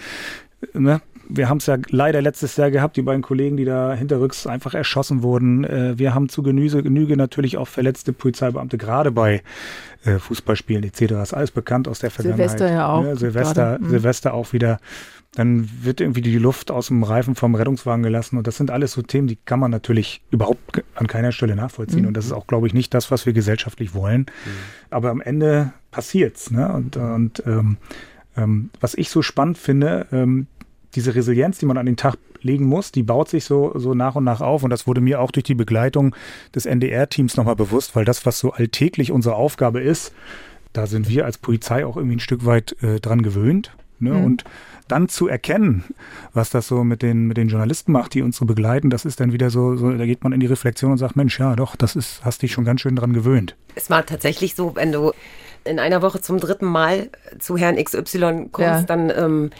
[0.75, 1.01] Ne,
[1.37, 4.75] wir haben es ja leider letztes Jahr gehabt, die beiden Kollegen, die da hinterrücks einfach
[4.75, 5.65] erschossen wurden.
[5.65, 9.43] Äh, wir haben zu Genüse, Genüge natürlich auch verletzte Polizeibeamte, gerade bei
[10.05, 11.07] äh, Fußballspielen etc.
[11.09, 12.51] Das ist alles bekannt aus der Vergangenheit.
[12.51, 13.05] Silvester ja auch.
[13.05, 13.89] Ja, Silvester, mhm.
[13.89, 14.79] Silvester auch wieder.
[15.35, 18.37] Dann wird irgendwie die Luft aus dem Reifen vom Rettungswagen gelassen.
[18.37, 22.03] Und das sind alles so Themen, die kann man natürlich überhaupt an keiner Stelle nachvollziehen.
[22.03, 22.09] Mhm.
[22.09, 24.23] Und das ist auch, glaube ich, nicht das, was wir gesellschaftlich wollen.
[24.23, 24.51] Mhm.
[24.91, 26.51] Aber am Ende passiert's.
[26.51, 26.71] Ne?
[26.71, 27.79] Und, und ähm,
[28.37, 30.49] ähm, was ich so spannend finde, ähm,
[30.95, 34.15] diese Resilienz, die man an den Tag legen muss, die baut sich so, so nach
[34.15, 34.63] und nach auf.
[34.63, 36.15] Und das wurde mir auch durch die Begleitung
[36.55, 40.13] des NDR-Teams nochmal bewusst, weil das, was so alltäglich unsere Aufgabe ist,
[40.73, 43.73] da sind wir als Polizei auch irgendwie ein Stück weit äh, dran gewöhnt.
[43.99, 44.11] Ne?
[44.11, 44.25] Mhm.
[44.25, 44.45] Und
[44.89, 45.85] dann zu erkennen,
[46.35, 49.21] was das so mit den, mit den Journalisten macht, die uns so begleiten, das ist
[49.21, 51.77] dann wieder so, so, da geht man in die Reflexion und sagt, Mensch, ja doch,
[51.77, 53.57] das ist, hast dich schon ganz schön dran gewöhnt.
[53.75, 55.13] Es war tatsächlich so, wenn du
[55.65, 58.83] in einer Woche zum dritten Mal zu Herrn XY kommst, ja.
[58.83, 59.51] dann, ähm,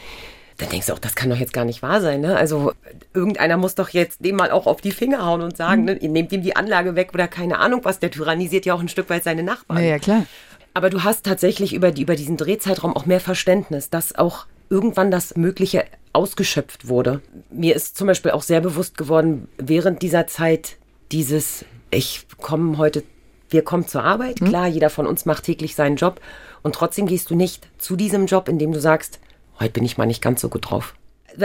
[0.63, 2.21] dann denkst du auch, das kann doch jetzt gar nicht wahr sein.
[2.21, 2.37] Ne?
[2.37, 2.71] Also
[3.13, 5.85] irgendeiner muss doch jetzt dem mal auch auf die Finger hauen und sagen, mhm.
[5.85, 8.79] ne, ihr nehmt ihm die Anlage weg oder keine Ahnung was, der tyrannisiert ja auch
[8.79, 9.83] ein Stück weit seine Nachbarn.
[9.83, 10.25] Ja, ja klar.
[10.73, 15.11] Aber du hast tatsächlich über, die, über diesen Drehzeitraum auch mehr Verständnis, dass auch irgendwann
[15.11, 17.21] das Mögliche ausgeschöpft wurde.
[17.49, 20.77] Mir ist zum Beispiel auch sehr bewusst geworden, während dieser Zeit
[21.11, 23.03] dieses, ich komme heute,
[23.49, 24.47] wir kommen zur Arbeit, mhm.
[24.47, 26.21] klar, jeder von uns macht täglich seinen Job
[26.63, 29.19] und trotzdem gehst du nicht zu diesem Job, in dem du sagst,
[29.59, 30.95] heute bin ich mal nicht ganz so gut drauf.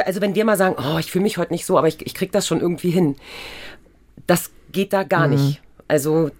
[0.05, 2.14] Also wenn wir mal sagen, oh, ich fühle mich heute nicht so, aber ich, ich
[2.14, 3.16] kriege das schon irgendwie hin,
[4.27, 5.35] das geht da gar mhm.
[5.35, 5.62] nicht.
[5.87, 6.31] Also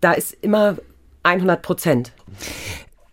[0.00, 0.76] da ist immer
[1.22, 2.12] 100 Prozent.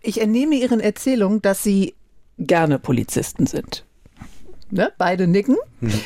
[0.01, 1.93] Ich entnehme Ihren Erzählungen, dass Sie
[2.37, 3.85] gerne Polizisten sind.
[4.71, 4.91] Ne?
[4.97, 5.57] Beide nicken.
[5.81, 5.99] Mhm.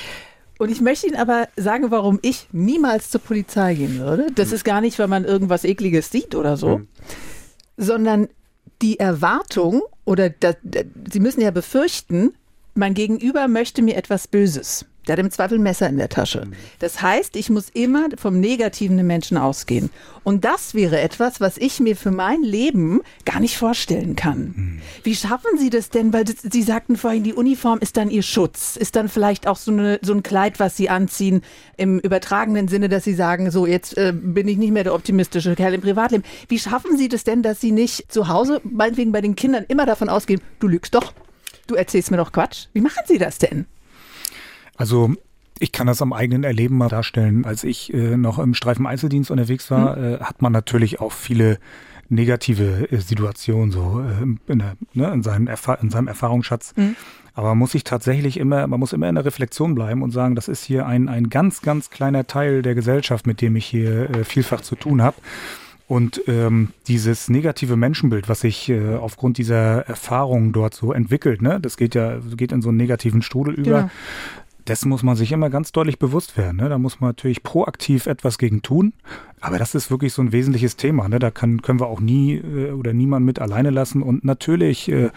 [0.57, 4.27] Und ich möchte Ihnen aber sagen, warum ich niemals zur Polizei gehen würde.
[4.35, 4.55] Das mhm.
[4.55, 6.87] ist gar nicht, weil man irgendwas Ekliges sieht oder so, mhm.
[7.77, 8.27] sondern
[8.81, 12.33] die Erwartung oder da, da, Sie müssen ja befürchten,
[12.79, 14.85] mein Gegenüber möchte mir etwas Böses.
[15.07, 16.43] Der hat im Zweifel ein Messer in der Tasche.
[16.77, 19.89] Das heißt, ich muss immer vom Negativen Menschen ausgehen.
[20.23, 24.79] Und das wäre etwas, was ich mir für mein Leben gar nicht vorstellen kann.
[25.03, 26.13] Wie schaffen Sie das denn?
[26.13, 28.75] Weil Sie sagten vorhin, die Uniform ist dann Ihr Schutz.
[28.75, 31.41] Ist dann vielleicht auch so, eine, so ein Kleid, was Sie anziehen,
[31.75, 35.55] im übertragenen Sinne, dass Sie sagen, so jetzt äh, bin ich nicht mehr der optimistische
[35.55, 36.23] Kerl im Privatleben.
[36.49, 39.87] Wie schaffen Sie das denn, dass Sie nicht zu Hause, meinetwegen bei den Kindern, immer
[39.87, 41.13] davon ausgehen, du lügst doch,
[41.69, 42.67] du erzählst mir doch Quatsch?
[42.73, 43.65] Wie machen Sie das denn?
[44.75, 45.13] Also
[45.59, 47.45] ich kann das am eigenen Erleben mal darstellen.
[47.45, 50.03] Als ich äh, noch im Streifen Einzeldienst unterwegs war, mhm.
[50.03, 51.59] äh, hat man natürlich auch viele
[52.07, 55.49] negative äh, Situationen so äh, in, der, ne, in, seinem
[55.81, 56.73] in, seinem Erfahrungsschatz.
[56.75, 56.95] Mhm.
[57.33, 60.35] Aber man muss sich tatsächlich immer, man muss immer in der Reflexion bleiben und sagen,
[60.35, 64.09] das ist hier ein, ein ganz, ganz kleiner Teil der Gesellschaft, mit dem ich hier
[64.09, 65.17] äh, vielfach zu tun habe.
[65.89, 71.59] Und ähm, dieses negative Menschenbild, was sich äh, aufgrund dieser Erfahrung dort so entwickelt, ne,
[71.59, 73.63] das geht ja, geht in so einen negativen Strudel über.
[73.63, 73.89] Genau
[74.69, 76.57] dessen muss man sich immer ganz deutlich bewusst werden.
[76.57, 76.69] Ne?
[76.69, 78.93] Da muss man natürlich proaktiv etwas gegen tun.
[79.41, 81.09] Aber das ist wirklich so ein wesentliches Thema.
[81.09, 81.19] Ne?
[81.19, 84.01] Da kann, können wir auch nie äh, oder niemand mit alleine lassen.
[84.01, 85.09] Und natürlich äh,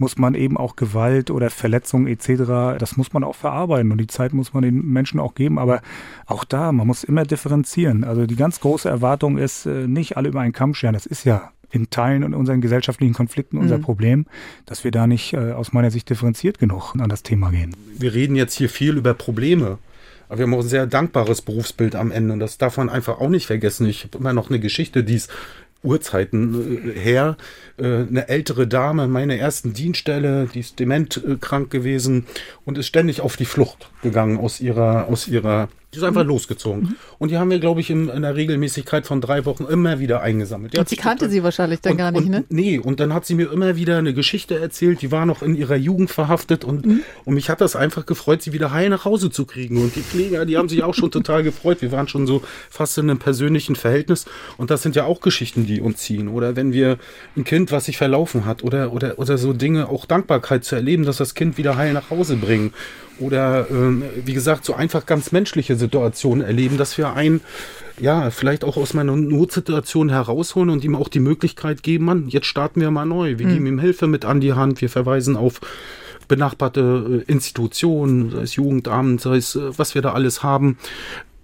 [0.00, 4.06] muss man eben auch Gewalt oder Verletzungen etc., das muss man auch verarbeiten und die
[4.06, 5.58] Zeit muss man den Menschen auch geben.
[5.58, 5.82] Aber
[6.26, 8.04] auch da, man muss immer differenzieren.
[8.04, 10.94] Also die ganz große Erwartung ist, äh, nicht alle über einen Kamm scheren.
[10.94, 13.82] Das ist ja in Teilen in unseren gesellschaftlichen Konflikten unser mhm.
[13.82, 14.26] Problem,
[14.66, 17.76] dass wir da nicht äh, aus meiner Sicht differenziert genug an das Thema gehen.
[17.96, 19.78] Wir reden jetzt hier viel über Probleme.
[20.28, 23.18] Aber wir haben auch ein sehr dankbares Berufsbild am Ende und das darf man einfach
[23.18, 23.86] auch nicht vergessen.
[23.86, 25.28] Ich habe immer noch eine Geschichte, die ist
[25.82, 27.36] Urzeiten äh, her.
[27.78, 32.26] Äh, eine ältere Dame, meine ersten Dienststelle, die ist dementkrank gewesen
[32.64, 36.28] und ist ständig auf die Flucht gegangen aus ihrer, aus ihrer die ist einfach mhm.
[36.28, 36.82] losgezogen.
[36.82, 36.96] Mhm.
[37.18, 40.20] Und die haben wir, glaube ich, in, in, der Regelmäßigkeit von drei Wochen immer wieder
[40.22, 40.72] eingesammelt.
[40.74, 42.44] Die und sie kannte sie wahrscheinlich dann und, gar nicht, und, ne?
[42.48, 45.56] Nee, und dann hat sie mir immer wieder eine Geschichte erzählt, die war noch in
[45.56, 47.00] ihrer Jugend verhaftet und, mhm.
[47.24, 49.78] und mich hat das einfach gefreut, sie wieder heil nach Hause zu kriegen.
[49.78, 51.82] Und die Pfleger, die haben sich auch schon total gefreut.
[51.82, 54.26] Wir waren schon so fast in einem persönlichen Verhältnis.
[54.58, 56.28] Und das sind ja auch Geschichten, die uns ziehen.
[56.28, 56.98] Oder wenn wir
[57.36, 61.04] ein Kind, was sich verlaufen hat, oder, oder, oder so Dinge, auch Dankbarkeit zu erleben,
[61.04, 62.72] dass das Kind wieder heil nach Hause bringen
[63.20, 67.40] oder ähm, wie gesagt, so einfach ganz menschliche Situationen erleben, dass wir einen
[68.00, 72.46] ja, vielleicht auch aus meiner Notsituation herausholen und ihm auch die Möglichkeit geben, man, jetzt
[72.46, 73.38] starten wir mal neu.
[73.38, 73.52] Wir mhm.
[73.52, 75.60] geben ihm Hilfe mit an die Hand, wir verweisen auf
[76.26, 80.78] benachbarte äh, Institutionen, sei es Jugendamt, sei es, äh, was wir da alles haben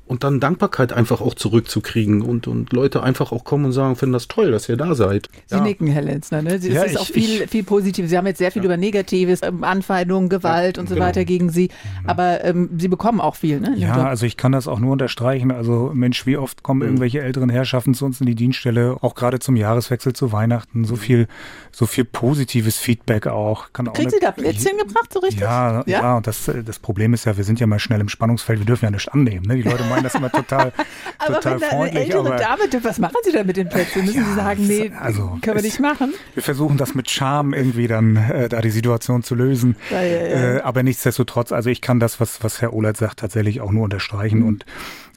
[0.07, 4.12] und dann Dankbarkeit einfach auch zurückzukriegen und, und Leute einfach auch kommen und sagen, finden
[4.12, 5.29] das toll, dass ihr da seid.
[5.47, 5.62] Sie ja.
[5.62, 6.42] nicken, Herr Lenzner.
[6.42, 6.61] Ne?
[6.61, 8.11] Sie, ja, ist ich, auch viel, ich, viel Positives.
[8.11, 8.66] Sie haben jetzt sehr viel ja.
[8.66, 11.07] über Negatives, ähm, Anfeindungen, Gewalt und so genau.
[11.07, 11.71] weiter gegen Sie.
[12.03, 12.09] Mhm.
[12.09, 13.59] Aber ähm, Sie bekommen auch viel.
[13.59, 14.07] Ne, ja, Job.
[14.07, 15.51] also ich kann das auch nur unterstreichen.
[15.51, 16.87] Also Mensch, wie oft kommen mhm.
[16.87, 20.85] irgendwelche älteren Herrschaften zu uns in die Dienststelle, auch gerade zum Jahreswechsel zu Weihnachten.
[20.85, 21.27] So viel,
[21.73, 23.73] so viel positives Feedback auch.
[23.73, 25.40] Kann Kriegt Sie da Plätzchen gebracht, so richtig?
[25.40, 26.16] Ja, ja, ja.
[26.19, 28.61] und das, das Problem ist ja, wir sind ja mal schnell im Spannungsfeld.
[28.61, 29.47] Wir dürfen ja nicht annehmen.
[29.47, 29.57] Ne?
[29.57, 30.73] Die Leute meinen das immer total,
[31.27, 32.05] total aber freundlich.
[32.05, 34.05] Ältere aber Dame, was machen Sie denn mit den Plätzen?
[34.05, 36.15] Müssen ja, Sie sagen, nee, also können wir nicht machen?
[36.35, 39.77] Wir versuchen das mit Charme irgendwie dann äh, da die Situation zu lösen.
[39.91, 43.61] Ja, ja, äh, aber nichtsdestotrotz, also ich kann das, was, was Herr Ohlert sagt, tatsächlich
[43.61, 44.49] auch nur unterstreichen mhm.
[44.49, 44.67] und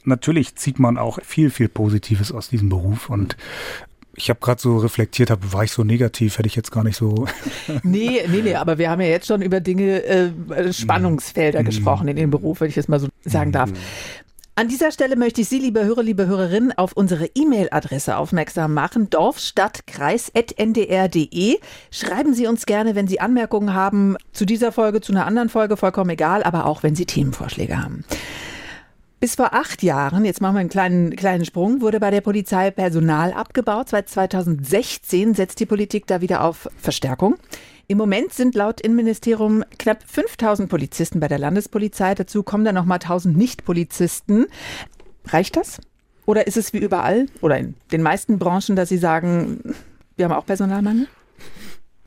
[0.05, 3.35] natürlich zieht man auch viel, viel Positives aus diesem Beruf und
[4.19, 6.97] ich habe gerade so reflektiert, hab, war ich so negativ, hätte ich jetzt gar nicht
[6.97, 7.25] so.
[7.83, 11.65] nee, nee, nee, aber wir haben ja jetzt schon über Dinge, äh, Spannungsfelder mhm.
[11.65, 13.69] gesprochen in dem Beruf, wenn ich das mal so sagen darf.
[14.59, 19.09] An dieser Stelle möchte ich Sie, liebe Hörer, liebe Hörerinnen, auf unsere E-Mail-Adresse aufmerksam machen:
[19.09, 21.59] dorfstadtkreis.ndr.de.
[21.91, 25.77] Schreiben Sie uns gerne, wenn Sie Anmerkungen haben zu dieser Folge, zu einer anderen Folge,
[25.77, 28.03] vollkommen egal, aber auch wenn Sie Themenvorschläge haben.
[29.21, 32.69] Bis vor acht Jahren, jetzt machen wir einen kleinen, kleinen Sprung, wurde bei der Polizei
[32.69, 33.87] Personal abgebaut.
[33.87, 37.37] Seit 2016 setzt die Politik da wieder auf Verstärkung.
[37.91, 42.13] Im Moment sind laut Innenministerium knapp 5000 Polizisten bei der Landespolizei.
[42.13, 44.45] Dazu kommen dann nochmal 1000 Nicht-Polizisten.
[45.25, 45.81] Reicht das?
[46.27, 49.73] Oder ist es wie überall oder in den meisten Branchen, dass Sie sagen,
[50.17, 51.07] wir haben auch Personalmangel?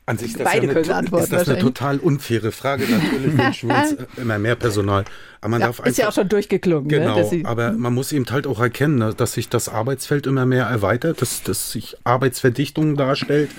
[0.05, 2.85] An sich das Beide ja können eine, antworten ist das eine total unfaire Frage.
[2.89, 5.03] Natürlich wünschen wir uns immer mehr Personal.
[5.41, 6.87] Aber man ja, darf ist ja auch schon durchgeklungen.
[6.87, 10.45] Ne, genau, ne, aber man muss eben halt auch erkennen, dass sich das Arbeitsfeld immer
[10.45, 13.49] mehr erweitert, dass, dass sich Arbeitsverdichtung darstellt.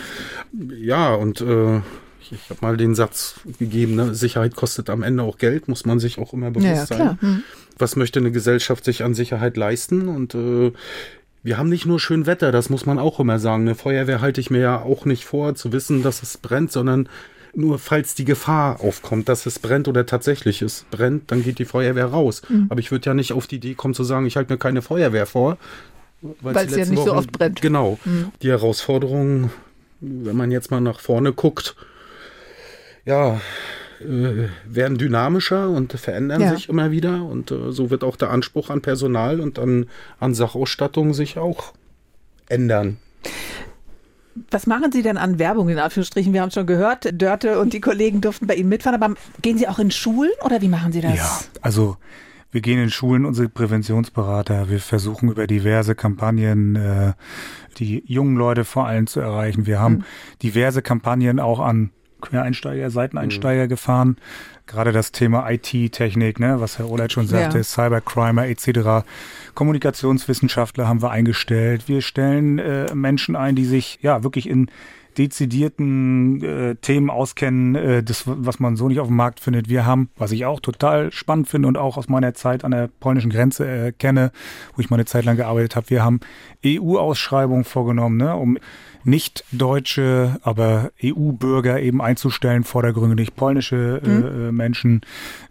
[0.52, 1.82] Ja, und äh,
[2.32, 4.14] ich habe mal den Satz gegeben, ne?
[4.14, 7.18] Sicherheit kostet am Ende auch Geld, muss man sich auch immer bewusst ja, sein.
[7.20, 7.42] Hm.
[7.78, 10.08] Was möchte eine Gesellschaft sich an Sicherheit leisten?
[10.08, 10.72] Und äh,
[11.42, 13.62] wir haben nicht nur schön Wetter, das muss man auch immer sagen.
[13.62, 17.08] Eine Feuerwehr halte ich mir ja auch nicht vor, zu wissen, dass es brennt, sondern
[17.56, 21.64] nur falls die Gefahr aufkommt, dass es brennt oder tatsächlich es brennt, dann geht die
[21.64, 22.42] Feuerwehr raus.
[22.48, 22.66] Mhm.
[22.68, 24.82] Aber ich würde ja nicht auf die Idee kommen zu sagen, ich halte mir keine
[24.82, 25.58] Feuerwehr vor.
[26.40, 27.60] Weil es ja nicht Wochen, so oft brennt.
[27.60, 27.98] Genau.
[28.04, 28.32] Mhm.
[28.42, 29.50] Die Herausforderung,
[30.00, 31.76] wenn man jetzt mal nach vorne guckt,
[33.04, 33.40] ja,
[34.00, 36.54] äh, werden dynamischer und verändern ja.
[36.54, 37.24] sich immer wieder.
[37.24, 39.86] Und äh, so wird auch der Anspruch an Personal und an,
[40.20, 41.72] an Sachausstattung sich auch
[42.48, 42.98] ändern.
[44.50, 46.32] Was machen Sie denn an Werbung in Anführungsstrichen?
[46.32, 49.68] Wir haben schon gehört, Dörte und die Kollegen durften bei Ihnen mitfahren, aber gehen Sie
[49.68, 51.14] auch in Schulen oder wie machen Sie das?
[51.14, 51.96] Ja, also
[52.50, 57.12] wir gehen in Schulen, unsere Präventionsberater, wir versuchen über diverse Kampagnen äh,
[57.78, 59.66] die jungen Leute vor allem zu erreichen.
[59.66, 60.04] Wir haben mhm.
[60.42, 61.90] diverse Kampagnen auch an
[62.24, 63.68] Quereinsteiger, Seiteneinsteiger mhm.
[63.68, 64.16] gefahren.
[64.66, 67.64] Gerade das Thema IT-Technik, ne, was Herr Olet schon sagte, ja.
[67.64, 69.06] Cybercrimer etc.
[69.54, 71.86] Kommunikationswissenschaftler haben wir eingestellt.
[71.86, 74.70] Wir stellen äh, Menschen ein, die sich ja wirklich in
[75.18, 79.68] dezidierten äh, Themen auskennen, äh, das, was man so nicht auf dem Markt findet.
[79.68, 82.88] Wir haben, was ich auch total spannend finde und auch aus meiner Zeit an der
[83.00, 84.32] polnischen Grenze äh, kenne,
[84.74, 86.20] wo ich mal eine Zeit lang gearbeitet habe, wir haben
[86.64, 88.58] EU-Ausschreibungen vorgenommen, ne, um
[89.04, 94.48] nicht deutsche, aber EU-Bürger eben einzustellen, vordergründig polnische äh, mhm.
[94.48, 95.00] äh, Menschen,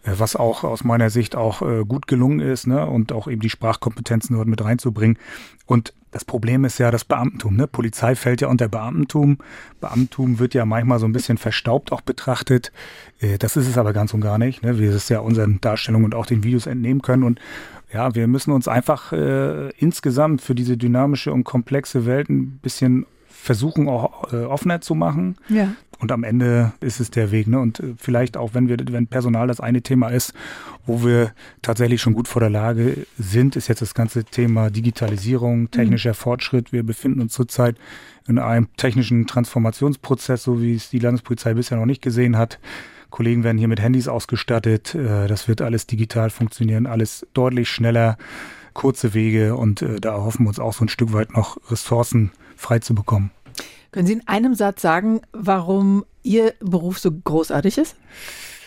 [0.04, 2.86] äh, was auch aus meiner Sicht auch äh, gut gelungen ist, ne?
[2.86, 5.18] und auch eben die Sprachkompetenzen dort mit reinzubringen.
[5.66, 7.56] Und das Problem ist ja das Beamtentum.
[7.56, 7.68] Ne?
[7.68, 9.40] Polizei fällt ja unter Beamtentum.
[9.82, 12.72] Beamtentum wird ja manchmal so ein bisschen verstaubt auch betrachtet.
[13.20, 14.78] Äh, das ist es aber ganz und gar nicht, ne?
[14.80, 17.24] wir es ja unseren Darstellungen und auch den Videos entnehmen können.
[17.24, 17.40] Und
[17.92, 23.06] ja, wir müssen uns einfach äh, insgesamt für diese dynamische und komplexe Welt ein bisschen
[23.28, 25.36] versuchen auch äh, offener zu machen.
[25.50, 25.74] Ja.
[26.04, 27.48] Und am Ende ist es der Weg.
[27.48, 27.58] Ne?
[27.58, 30.34] Und äh, vielleicht auch, wenn wir, wenn Personal das eine Thema ist,
[30.86, 35.72] wo wir tatsächlich schon gut vor der Lage sind, ist jetzt das ganze Thema Digitalisierung,
[35.72, 36.16] technischer mhm.
[36.16, 36.74] Fortschritt.
[36.74, 37.78] Wir befinden uns zurzeit
[38.28, 42.60] in einem technischen Transformationsprozess, so wie es die Landespolizei bisher noch nicht gesehen hat.
[43.10, 44.96] Kollegen werden hier mit Handys ausgestattet.
[44.96, 48.18] Äh, das wird alles digital funktionieren, alles deutlich schneller,
[48.74, 52.32] kurze Wege und äh, da erhoffen wir uns auch so ein Stück weit noch Ressourcen
[52.58, 53.32] frei zu bekommen.
[53.94, 57.96] Können Sie in einem Satz sagen, warum Ihr Beruf so großartig ist?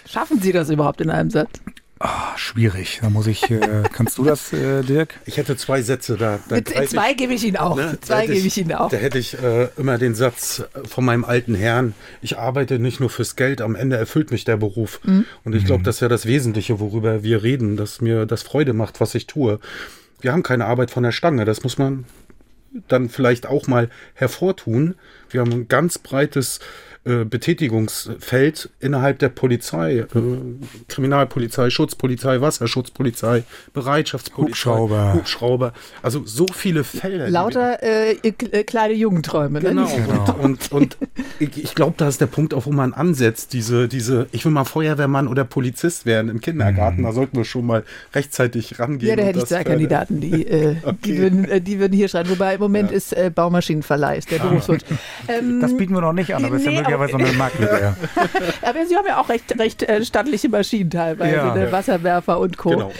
[0.08, 1.50] Schaffen Sie das überhaupt in einem Satz?
[1.98, 3.00] Oh, schwierig.
[3.02, 3.50] Da muss ich.
[3.50, 5.18] Äh, kannst du das, äh, Dirk?
[5.24, 6.38] Ich hätte zwei Sätze da.
[6.48, 7.74] da zwei gebe ich Ihnen auch.
[7.74, 8.90] Ne, zwei gebe ich Ihnen auch.
[8.90, 13.10] Da hätte ich äh, immer den Satz von meinem alten Herrn: Ich arbeite nicht nur
[13.10, 13.60] fürs Geld.
[13.60, 15.00] Am Ende erfüllt mich der Beruf.
[15.04, 15.24] Mhm.
[15.42, 18.74] Und ich glaube, das ist ja das Wesentliche, worüber wir reden, dass mir das Freude
[18.74, 19.58] macht, was ich tue.
[20.20, 21.46] Wir haben keine Arbeit von der Stange.
[21.46, 22.04] Das muss man
[22.88, 24.94] dann vielleicht auch mal hervortun.
[25.30, 26.60] Wir haben ein ganz breites
[27.06, 30.06] äh, Betätigungsfeld innerhalb der Polizei, äh,
[30.88, 35.14] Kriminalpolizei, Schutzpolizei, Wasserschutzpolizei, Bereitschaftspolizei, Hubschrauber.
[35.14, 35.72] Hubschrauber.
[36.02, 37.30] Also so viele Felder.
[37.30, 39.60] Lauter äh, äh, kleine Jugendträume.
[39.60, 39.68] Ne?
[39.68, 39.86] Genau.
[39.86, 40.34] genau.
[40.42, 40.96] Und, und, und
[41.38, 43.52] ich, ich glaube, da ist der Punkt, auf wo man ansetzt.
[43.52, 47.00] Diese, diese, ich will mal Feuerwehrmann oder Polizist werden im Kindergarten.
[47.00, 47.04] Mhm.
[47.04, 49.10] Da sollten wir schon mal rechtzeitig rangehen.
[49.10, 50.96] Ja, da hätte ich zwei Kandidaten, die, äh, okay.
[51.04, 52.30] die, würden, die würden hier schreiben.
[52.30, 52.96] Wobei im Moment ja.
[52.96, 54.46] ist Baumaschinenverleih, der ah.
[54.46, 54.82] Berufswunsch.
[55.28, 57.96] Ähm, das bieten wir noch nicht an, aber nee, ist ja möglicherweise so eine Marktlücke.
[58.62, 61.54] aber Sie haben ja auch recht, recht äh, stattliche Maschinen teilweise, ja.
[61.54, 61.72] ne?
[61.72, 62.70] Wasserwerfer und Co.
[62.70, 62.92] Genau.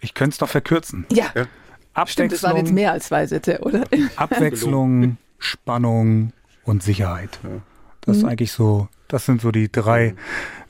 [0.00, 1.06] Ich könnte es doch verkürzen.
[1.12, 1.26] Ja.
[1.34, 1.46] ja.
[1.92, 3.84] Abwechslung, Stimmt, das waren jetzt mehr als zwei Sätze, oder?
[4.16, 6.32] Abwechslung, Spannung
[6.68, 7.38] und Sicherheit.
[7.42, 7.60] Ja.
[8.02, 8.28] Das ist mhm.
[8.28, 10.14] eigentlich so, das sind so die drei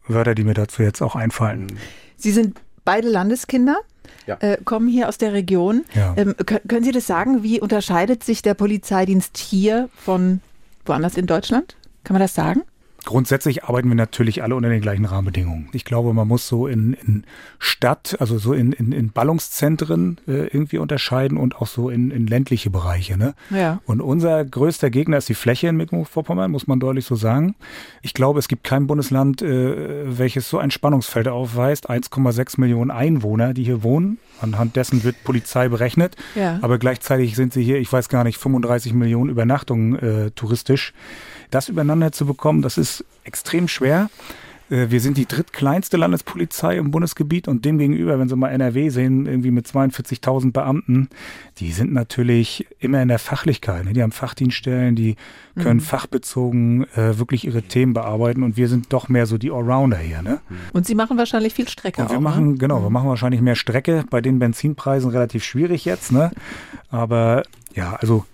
[0.08, 0.14] mhm.
[0.14, 1.62] Wörter, die mir dazu jetzt auch einfallen.
[1.62, 1.78] Mhm.
[2.16, 3.78] Sie sind beide Landeskinder.
[4.26, 4.36] Ja.
[4.40, 5.84] Äh, kommen hier aus der Region.
[5.94, 6.14] Ja.
[6.16, 7.42] Ähm, können Sie das sagen?
[7.42, 10.40] Wie unterscheidet sich der Polizeidienst hier von
[10.86, 11.76] woanders in Deutschland?
[12.04, 12.62] Kann man das sagen?
[13.04, 15.68] Grundsätzlich arbeiten wir natürlich alle unter den gleichen Rahmenbedingungen.
[15.72, 17.24] Ich glaube, man muss so in, in
[17.60, 22.26] Stadt, also so in, in, in Ballungszentren äh, irgendwie unterscheiden und auch so in, in
[22.26, 23.16] ländliche Bereiche.
[23.16, 23.34] Ne?
[23.50, 23.80] Ja.
[23.86, 27.54] Und unser größter Gegner ist die Fläche in Mecklenburg-Vorpommern, muss man deutlich so sagen.
[28.02, 31.88] Ich glaube, es gibt kein Bundesland, äh, welches so ein Spannungsfeld aufweist.
[31.88, 34.18] 1,6 Millionen Einwohner, die hier wohnen.
[34.40, 36.16] Anhand dessen wird Polizei berechnet.
[36.34, 36.58] Ja.
[36.62, 40.92] Aber gleichzeitig sind sie hier, ich weiß gar nicht, 35 Millionen Übernachtungen äh, touristisch.
[41.50, 44.10] Das übereinander zu bekommen, das ist extrem schwer.
[44.70, 49.24] Äh, Wir sind die drittkleinste Landespolizei im Bundesgebiet und demgegenüber, wenn Sie mal NRW sehen,
[49.26, 51.08] irgendwie mit 42.000 Beamten,
[51.58, 53.84] die sind natürlich immer in der Fachlichkeit.
[53.86, 53.92] ne?
[53.94, 55.16] Die haben Fachdienststellen, die
[55.58, 59.98] können fachbezogen äh, wirklich ihre Themen bearbeiten und wir sind doch mehr so die Allrounder
[59.98, 60.22] hier.
[60.22, 60.40] Ne?
[60.72, 62.58] Und Sie machen wahrscheinlich viel Strecke Und wir auch, machen, ne?
[62.58, 66.30] genau, wir machen wahrscheinlich mehr Strecke, bei den Benzinpreisen relativ schwierig jetzt, ne?
[66.90, 67.42] Aber
[67.74, 68.24] ja, also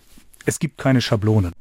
[0.47, 1.53] es gibt keine Schablone.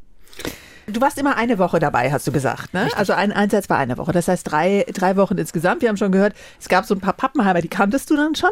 [0.88, 2.89] Du warst immer eine Woche dabei, hast du gesagt, ne?
[2.96, 4.12] Also ein Einsatz war eine Woche.
[4.12, 5.82] Das heißt drei, drei Wochen insgesamt.
[5.82, 8.50] Wir haben schon gehört, es gab so ein paar Pappenheimer, die kanntest du dann schon.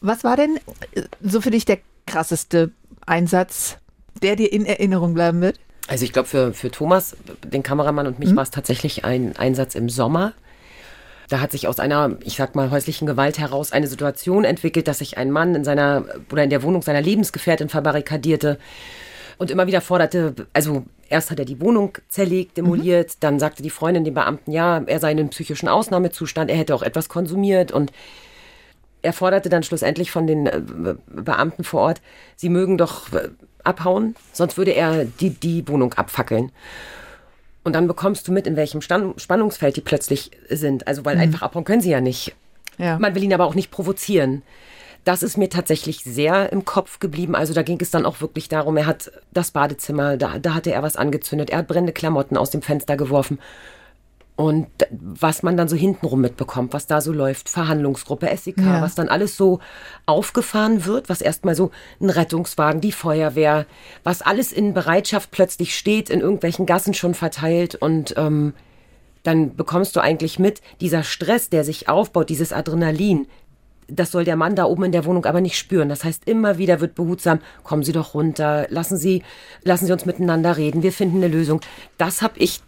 [0.00, 0.58] Was war denn
[0.92, 2.70] äh, so für dich der krasseste
[3.04, 3.78] Einsatz,
[4.22, 5.58] der dir in Erinnerung bleiben wird?
[5.88, 9.74] Also ich glaube, für, für Thomas, den Kameramann und mich war es tatsächlich ein Einsatz
[9.74, 10.32] im Sommer.
[11.28, 14.98] Da hat sich aus einer, ich sag mal, häuslichen Gewalt heraus eine Situation entwickelt, dass
[14.98, 18.58] sich ein Mann in seiner oder in der Wohnung seiner Lebensgefährtin verbarrikadierte
[19.42, 23.70] und immer wieder forderte, also erst hat er die Wohnung zerlegt, demoliert, dann sagte die
[23.70, 27.72] Freundin dem Beamten, ja, er sei in einem psychischen Ausnahmezustand, er hätte auch etwas konsumiert
[27.72, 27.90] und
[29.02, 30.62] er forderte dann schlussendlich von den äh,
[31.08, 32.00] Beamten vor Ort,
[32.36, 33.30] sie mögen doch äh,
[33.64, 36.52] abhauen, sonst würde er die, die Wohnung abfackeln.
[37.64, 40.86] Und dann bekommst du mit, in welchem Stand, Spannungsfeld die plötzlich sind.
[40.86, 42.34] Also, weil einfach abhauen können sie ja nicht.
[42.78, 42.98] Ja.
[42.98, 44.42] Man will ihn aber auch nicht provozieren.
[45.04, 47.34] Das ist mir tatsächlich sehr im Kopf geblieben.
[47.34, 50.72] Also da ging es dann auch wirklich darum, er hat das Badezimmer, da, da hatte
[50.72, 53.38] er was angezündet, er hat brennende Klamotten aus dem Fenster geworfen.
[54.34, 58.80] Und was man dann so hintenrum mitbekommt, was da so läuft, Verhandlungsgruppe, SEK, Ja.
[58.80, 59.60] was dann alles so
[60.06, 63.66] aufgefahren wird, was erstmal so ein Rettungswagen, die Feuerwehr,
[64.04, 68.54] was alles in Bereitschaft plötzlich steht, in irgendwelchen Gassen schon verteilt und ähm,
[69.22, 73.26] dann bekommst du eigentlich mit, dieser Stress, der sich aufbaut, dieses Adrenalin,
[73.88, 75.88] das soll der Mann da oben in der Wohnung aber nicht spüren.
[75.88, 79.22] Das heißt, immer wieder wird behutsam, kommen Sie doch runter, lassen Sie,
[79.64, 81.60] lassen Sie uns miteinander reden, wir finden eine Lösung.
[81.98, 82.60] Das habe ich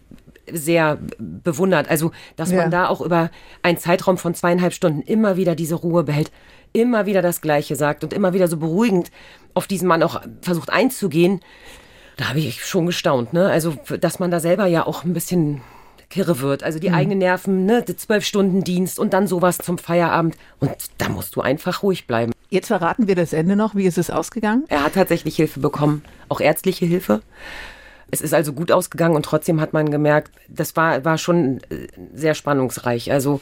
[0.51, 1.89] sehr bewundert.
[1.89, 2.57] Also, dass Ja.
[2.57, 3.31] man da auch über
[3.63, 6.31] einen Zeitraum von zweieinhalb Stunden immer wieder diese Ruhe behält,
[6.73, 9.09] immer wieder das Gleiche sagt und immer wieder so beruhigend
[9.53, 11.39] auf diesen Mann auch versucht einzugehen.
[12.17, 13.49] Da habe ich schon gestaunt, ne?
[13.49, 15.61] Also, dass man da selber ja auch ein bisschen
[16.09, 16.63] kirre wird.
[16.63, 17.83] Also die eigenen Nerven, ne?
[17.83, 20.35] Der zwölf Stunden Dienst und dann sowas zum Feierabend.
[20.59, 22.31] Und da musst du einfach ruhig bleiben.
[22.49, 23.75] Jetzt verraten wir das Ende noch.
[23.75, 24.65] Wie ist es ausgegangen?
[24.67, 27.21] Er hat tatsächlich Hilfe bekommen, auch ärztliche Hilfe.
[28.11, 31.87] Es ist also gut ausgegangen und trotzdem hat man gemerkt, das war, war schon äh,
[32.13, 33.11] sehr spannungsreich.
[33.11, 33.41] Also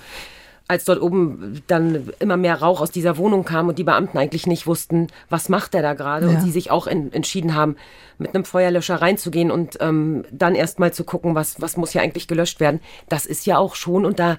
[0.67, 4.47] als dort oben dann immer mehr Rauch aus dieser Wohnung kam und die Beamten eigentlich
[4.47, 6.32] nicht wussten, was macht er da gerade Ja.
[6.32, 7.76] und sie sich auch en- entschieden haben,
[8.17, 12.28] mit einem Feuerlöscher reinzugehen und ähm, dann erstmal zu gucken, was, was muss hier eigentlich
[12.28, 12.80] gelöscht werden.
[13.10, 14.38] Das ist ja auch schon unter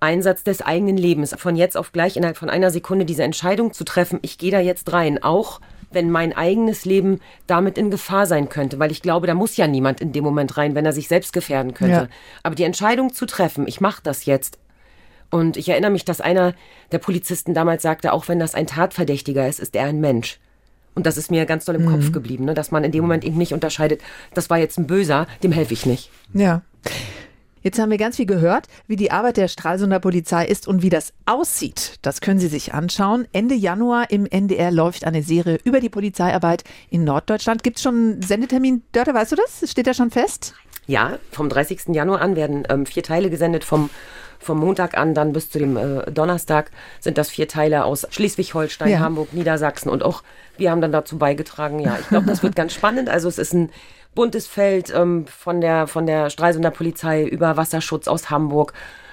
[0.00, 1.34] Einsatz des eigenen Lebens.
[1.36, 4.60] Von jetzt auf gleich innerhalb von einer Sekunde diese Entscheidung zu treffen, ich gehe da
[4.60, 9.26] jetzt rein, auch wenn mein eigenes Leben damit in Gefahr sein könnte, weil ich glaube,
[9.26, 11.94] da muss ja niemand in dem Moment rein, wenn er sich selbst gefährden könnte.
[11.94, 12.08] Ja.
[12.42, 14.58] Aber die Entscheidung zu treffen, ich mache das jetzt.
[15.30, 16.54] Und ich erinnere mich, dass einer
[16.92, 20.38] der Polizisten damals sagte, auch wenn das ein Tatverdächtiger ist, ist er ein Mensch.
[20.94, 21.90] Und das ist mir ganz doll im Mhm.
[21.90, 22.54] Kopf geblieben, ne?
[22.54, 24.00] dass man in dem Moment eben nicht unterscheidet,
[24.34, 26.10] das war jetzt ein Böser, dem helfe ich nicht.
[26.32, 26.62] Ja.
[27.62, 30.90] Jetzt haben wir ganz viel gehört, wie die Arbeit der Stralsunder Polizei ist und wie
[30.90, 31.98] das aussieht.
[32.02, 33.26] Das können Sie sich anschauen.
[33.32, 37.62] Ende Januar im NDR läuft eine Serie über die Polizeiarbeit in Norddeutschland.
[37.62, 38.82] Gibt es schon einen Sendetermin?
[38.92, 39.68] Dörte, weißt du das?
[39.70, 40.54] Steht da schon fest?
[40.86, 41.88] Ja, vom 30.
[41.88, 43.64] Januar an werden ähm, vier Teile gesendet.
[43.64, 43.90] Vom,
[44.38, 46.70] vom Montag an dann bis zu dem äh, Donnerstag
[47.00, 49.00] sind das vier Teile aus Schleswig-Holstein, Ja.
[49.00, 50.22] Hamburg, Niedersachsen und auch
[50.56, 51.78] wir haben dann dazu beigetragen.
[51.78, 53.08] Ja, ich glaube, das wird ganz spannend.
[53.08, 53.70] Also es ist ein
[54.14, 58.72] buntes Feld ähm, von der von der Stralsunder Polizei über Wasserschutz aus Hamburg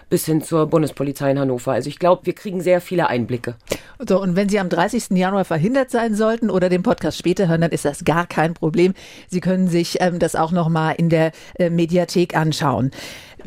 [0.09, 1.71] bis hin zur Bundespolizei in Hannover.
[1.73, 3.55] Also ich glaube, wir kriegen sehr viele Einblicke.
[4.07, 5.11] So, und wenn Sie am 30.
[5.11, 8.93] Januar verhindert sein sollten oder den Podcast später hören, dann ist das gar kein Problem.
[9.29, 12.91] Sie können sich ähm, das auch nochmal in der äh, Mediathek anschauen.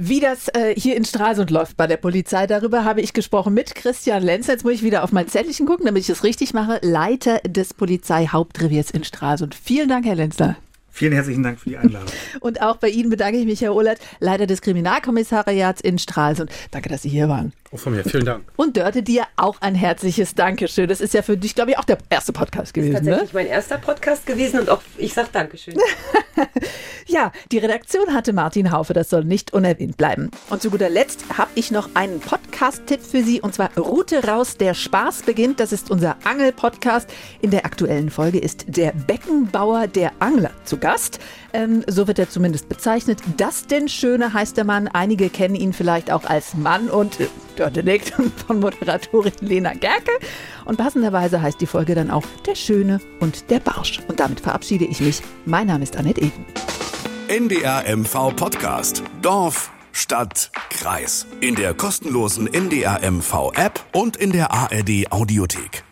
[0.01, 3.75] Wie das äh, hier in Stralsund läuft bei der Polizei, darüber habe ich gesprochen mit
[3.75, 4.47] Christian Lenz.
[4.47, 6.79] Jetzt muss ich wieder auf mein Zettelchen gucken, damit ich es richtig mache.
[6.83, 9.57] Leiter des Polizeihauptreviers in Stralsund.
[9.57, 10.57] Vielen Dank, Herr Lenzler.
[10.93, 12.09] Vielen herzlichen Dank für die Einladung.
[12.41, 16.53] Und auch bei Ihnen bedanke ich mich, Herr Ohlert, Leiter des Kriminalkommissariats in Stralsund.
[16.71, 17.53] Danke, dass Sie hier waren.
[17.71, 18.45] Auch von mir, vielen Dank.
[18.57, 20.89] Und Dörte, dir auch ein herzliches Dankeschön.
[20.89, 23.11] Das ist ja für dich, glaube ich, auch der erste Podcast gewesen, ne?
[23.11, 25.77] Tatsächlich mein erster Podcast gewesen und auch ich sag Dankeschön.
[27.07, 30.31] ja, die Redaktion hatte Martin Haufe, das soll nicht unerwähnt bleiben.
[30.49, 34.57] Und zu guter Letzt habe ich noch einen Podcast-Tipp für Sie und zwar Route raus,
[34.57, 35.61] der Spaß beginnt.
[35.61, 37.11] Das ist unser Angel-Podcast.
[37.43, 41.19] In der aktuellen Folge ist der Beckenbauer der Angler zu Gast.
[41.53, 43.21] Ähm, so wird er zumindest bezeichnet.
[43.37, 44.89] Das denn Schöne heißt der Mann.
[44.89, 48.13] Einige kennen ihn vielleicht auch als Mann und äh, Dörte nickt
[48.47, 50.13] von Moderatorin Lena Gerke.
[50.65, 54.01] Und passenderweise heißt die Folge dann auch Der Schöne und der Barsch.
[54.09, 55.23] Und damit verabschiede ich mich.
[55.47, 56.45] Mein Name ist Annette Eden.
[57.29, 59.03] NDR MV Podcast.
[59.23, 61.27] Dorf, Stadt, Kreis.
[61.41, 65.88] In der kostenlosen NDR MV App und in der ARD Audiothek.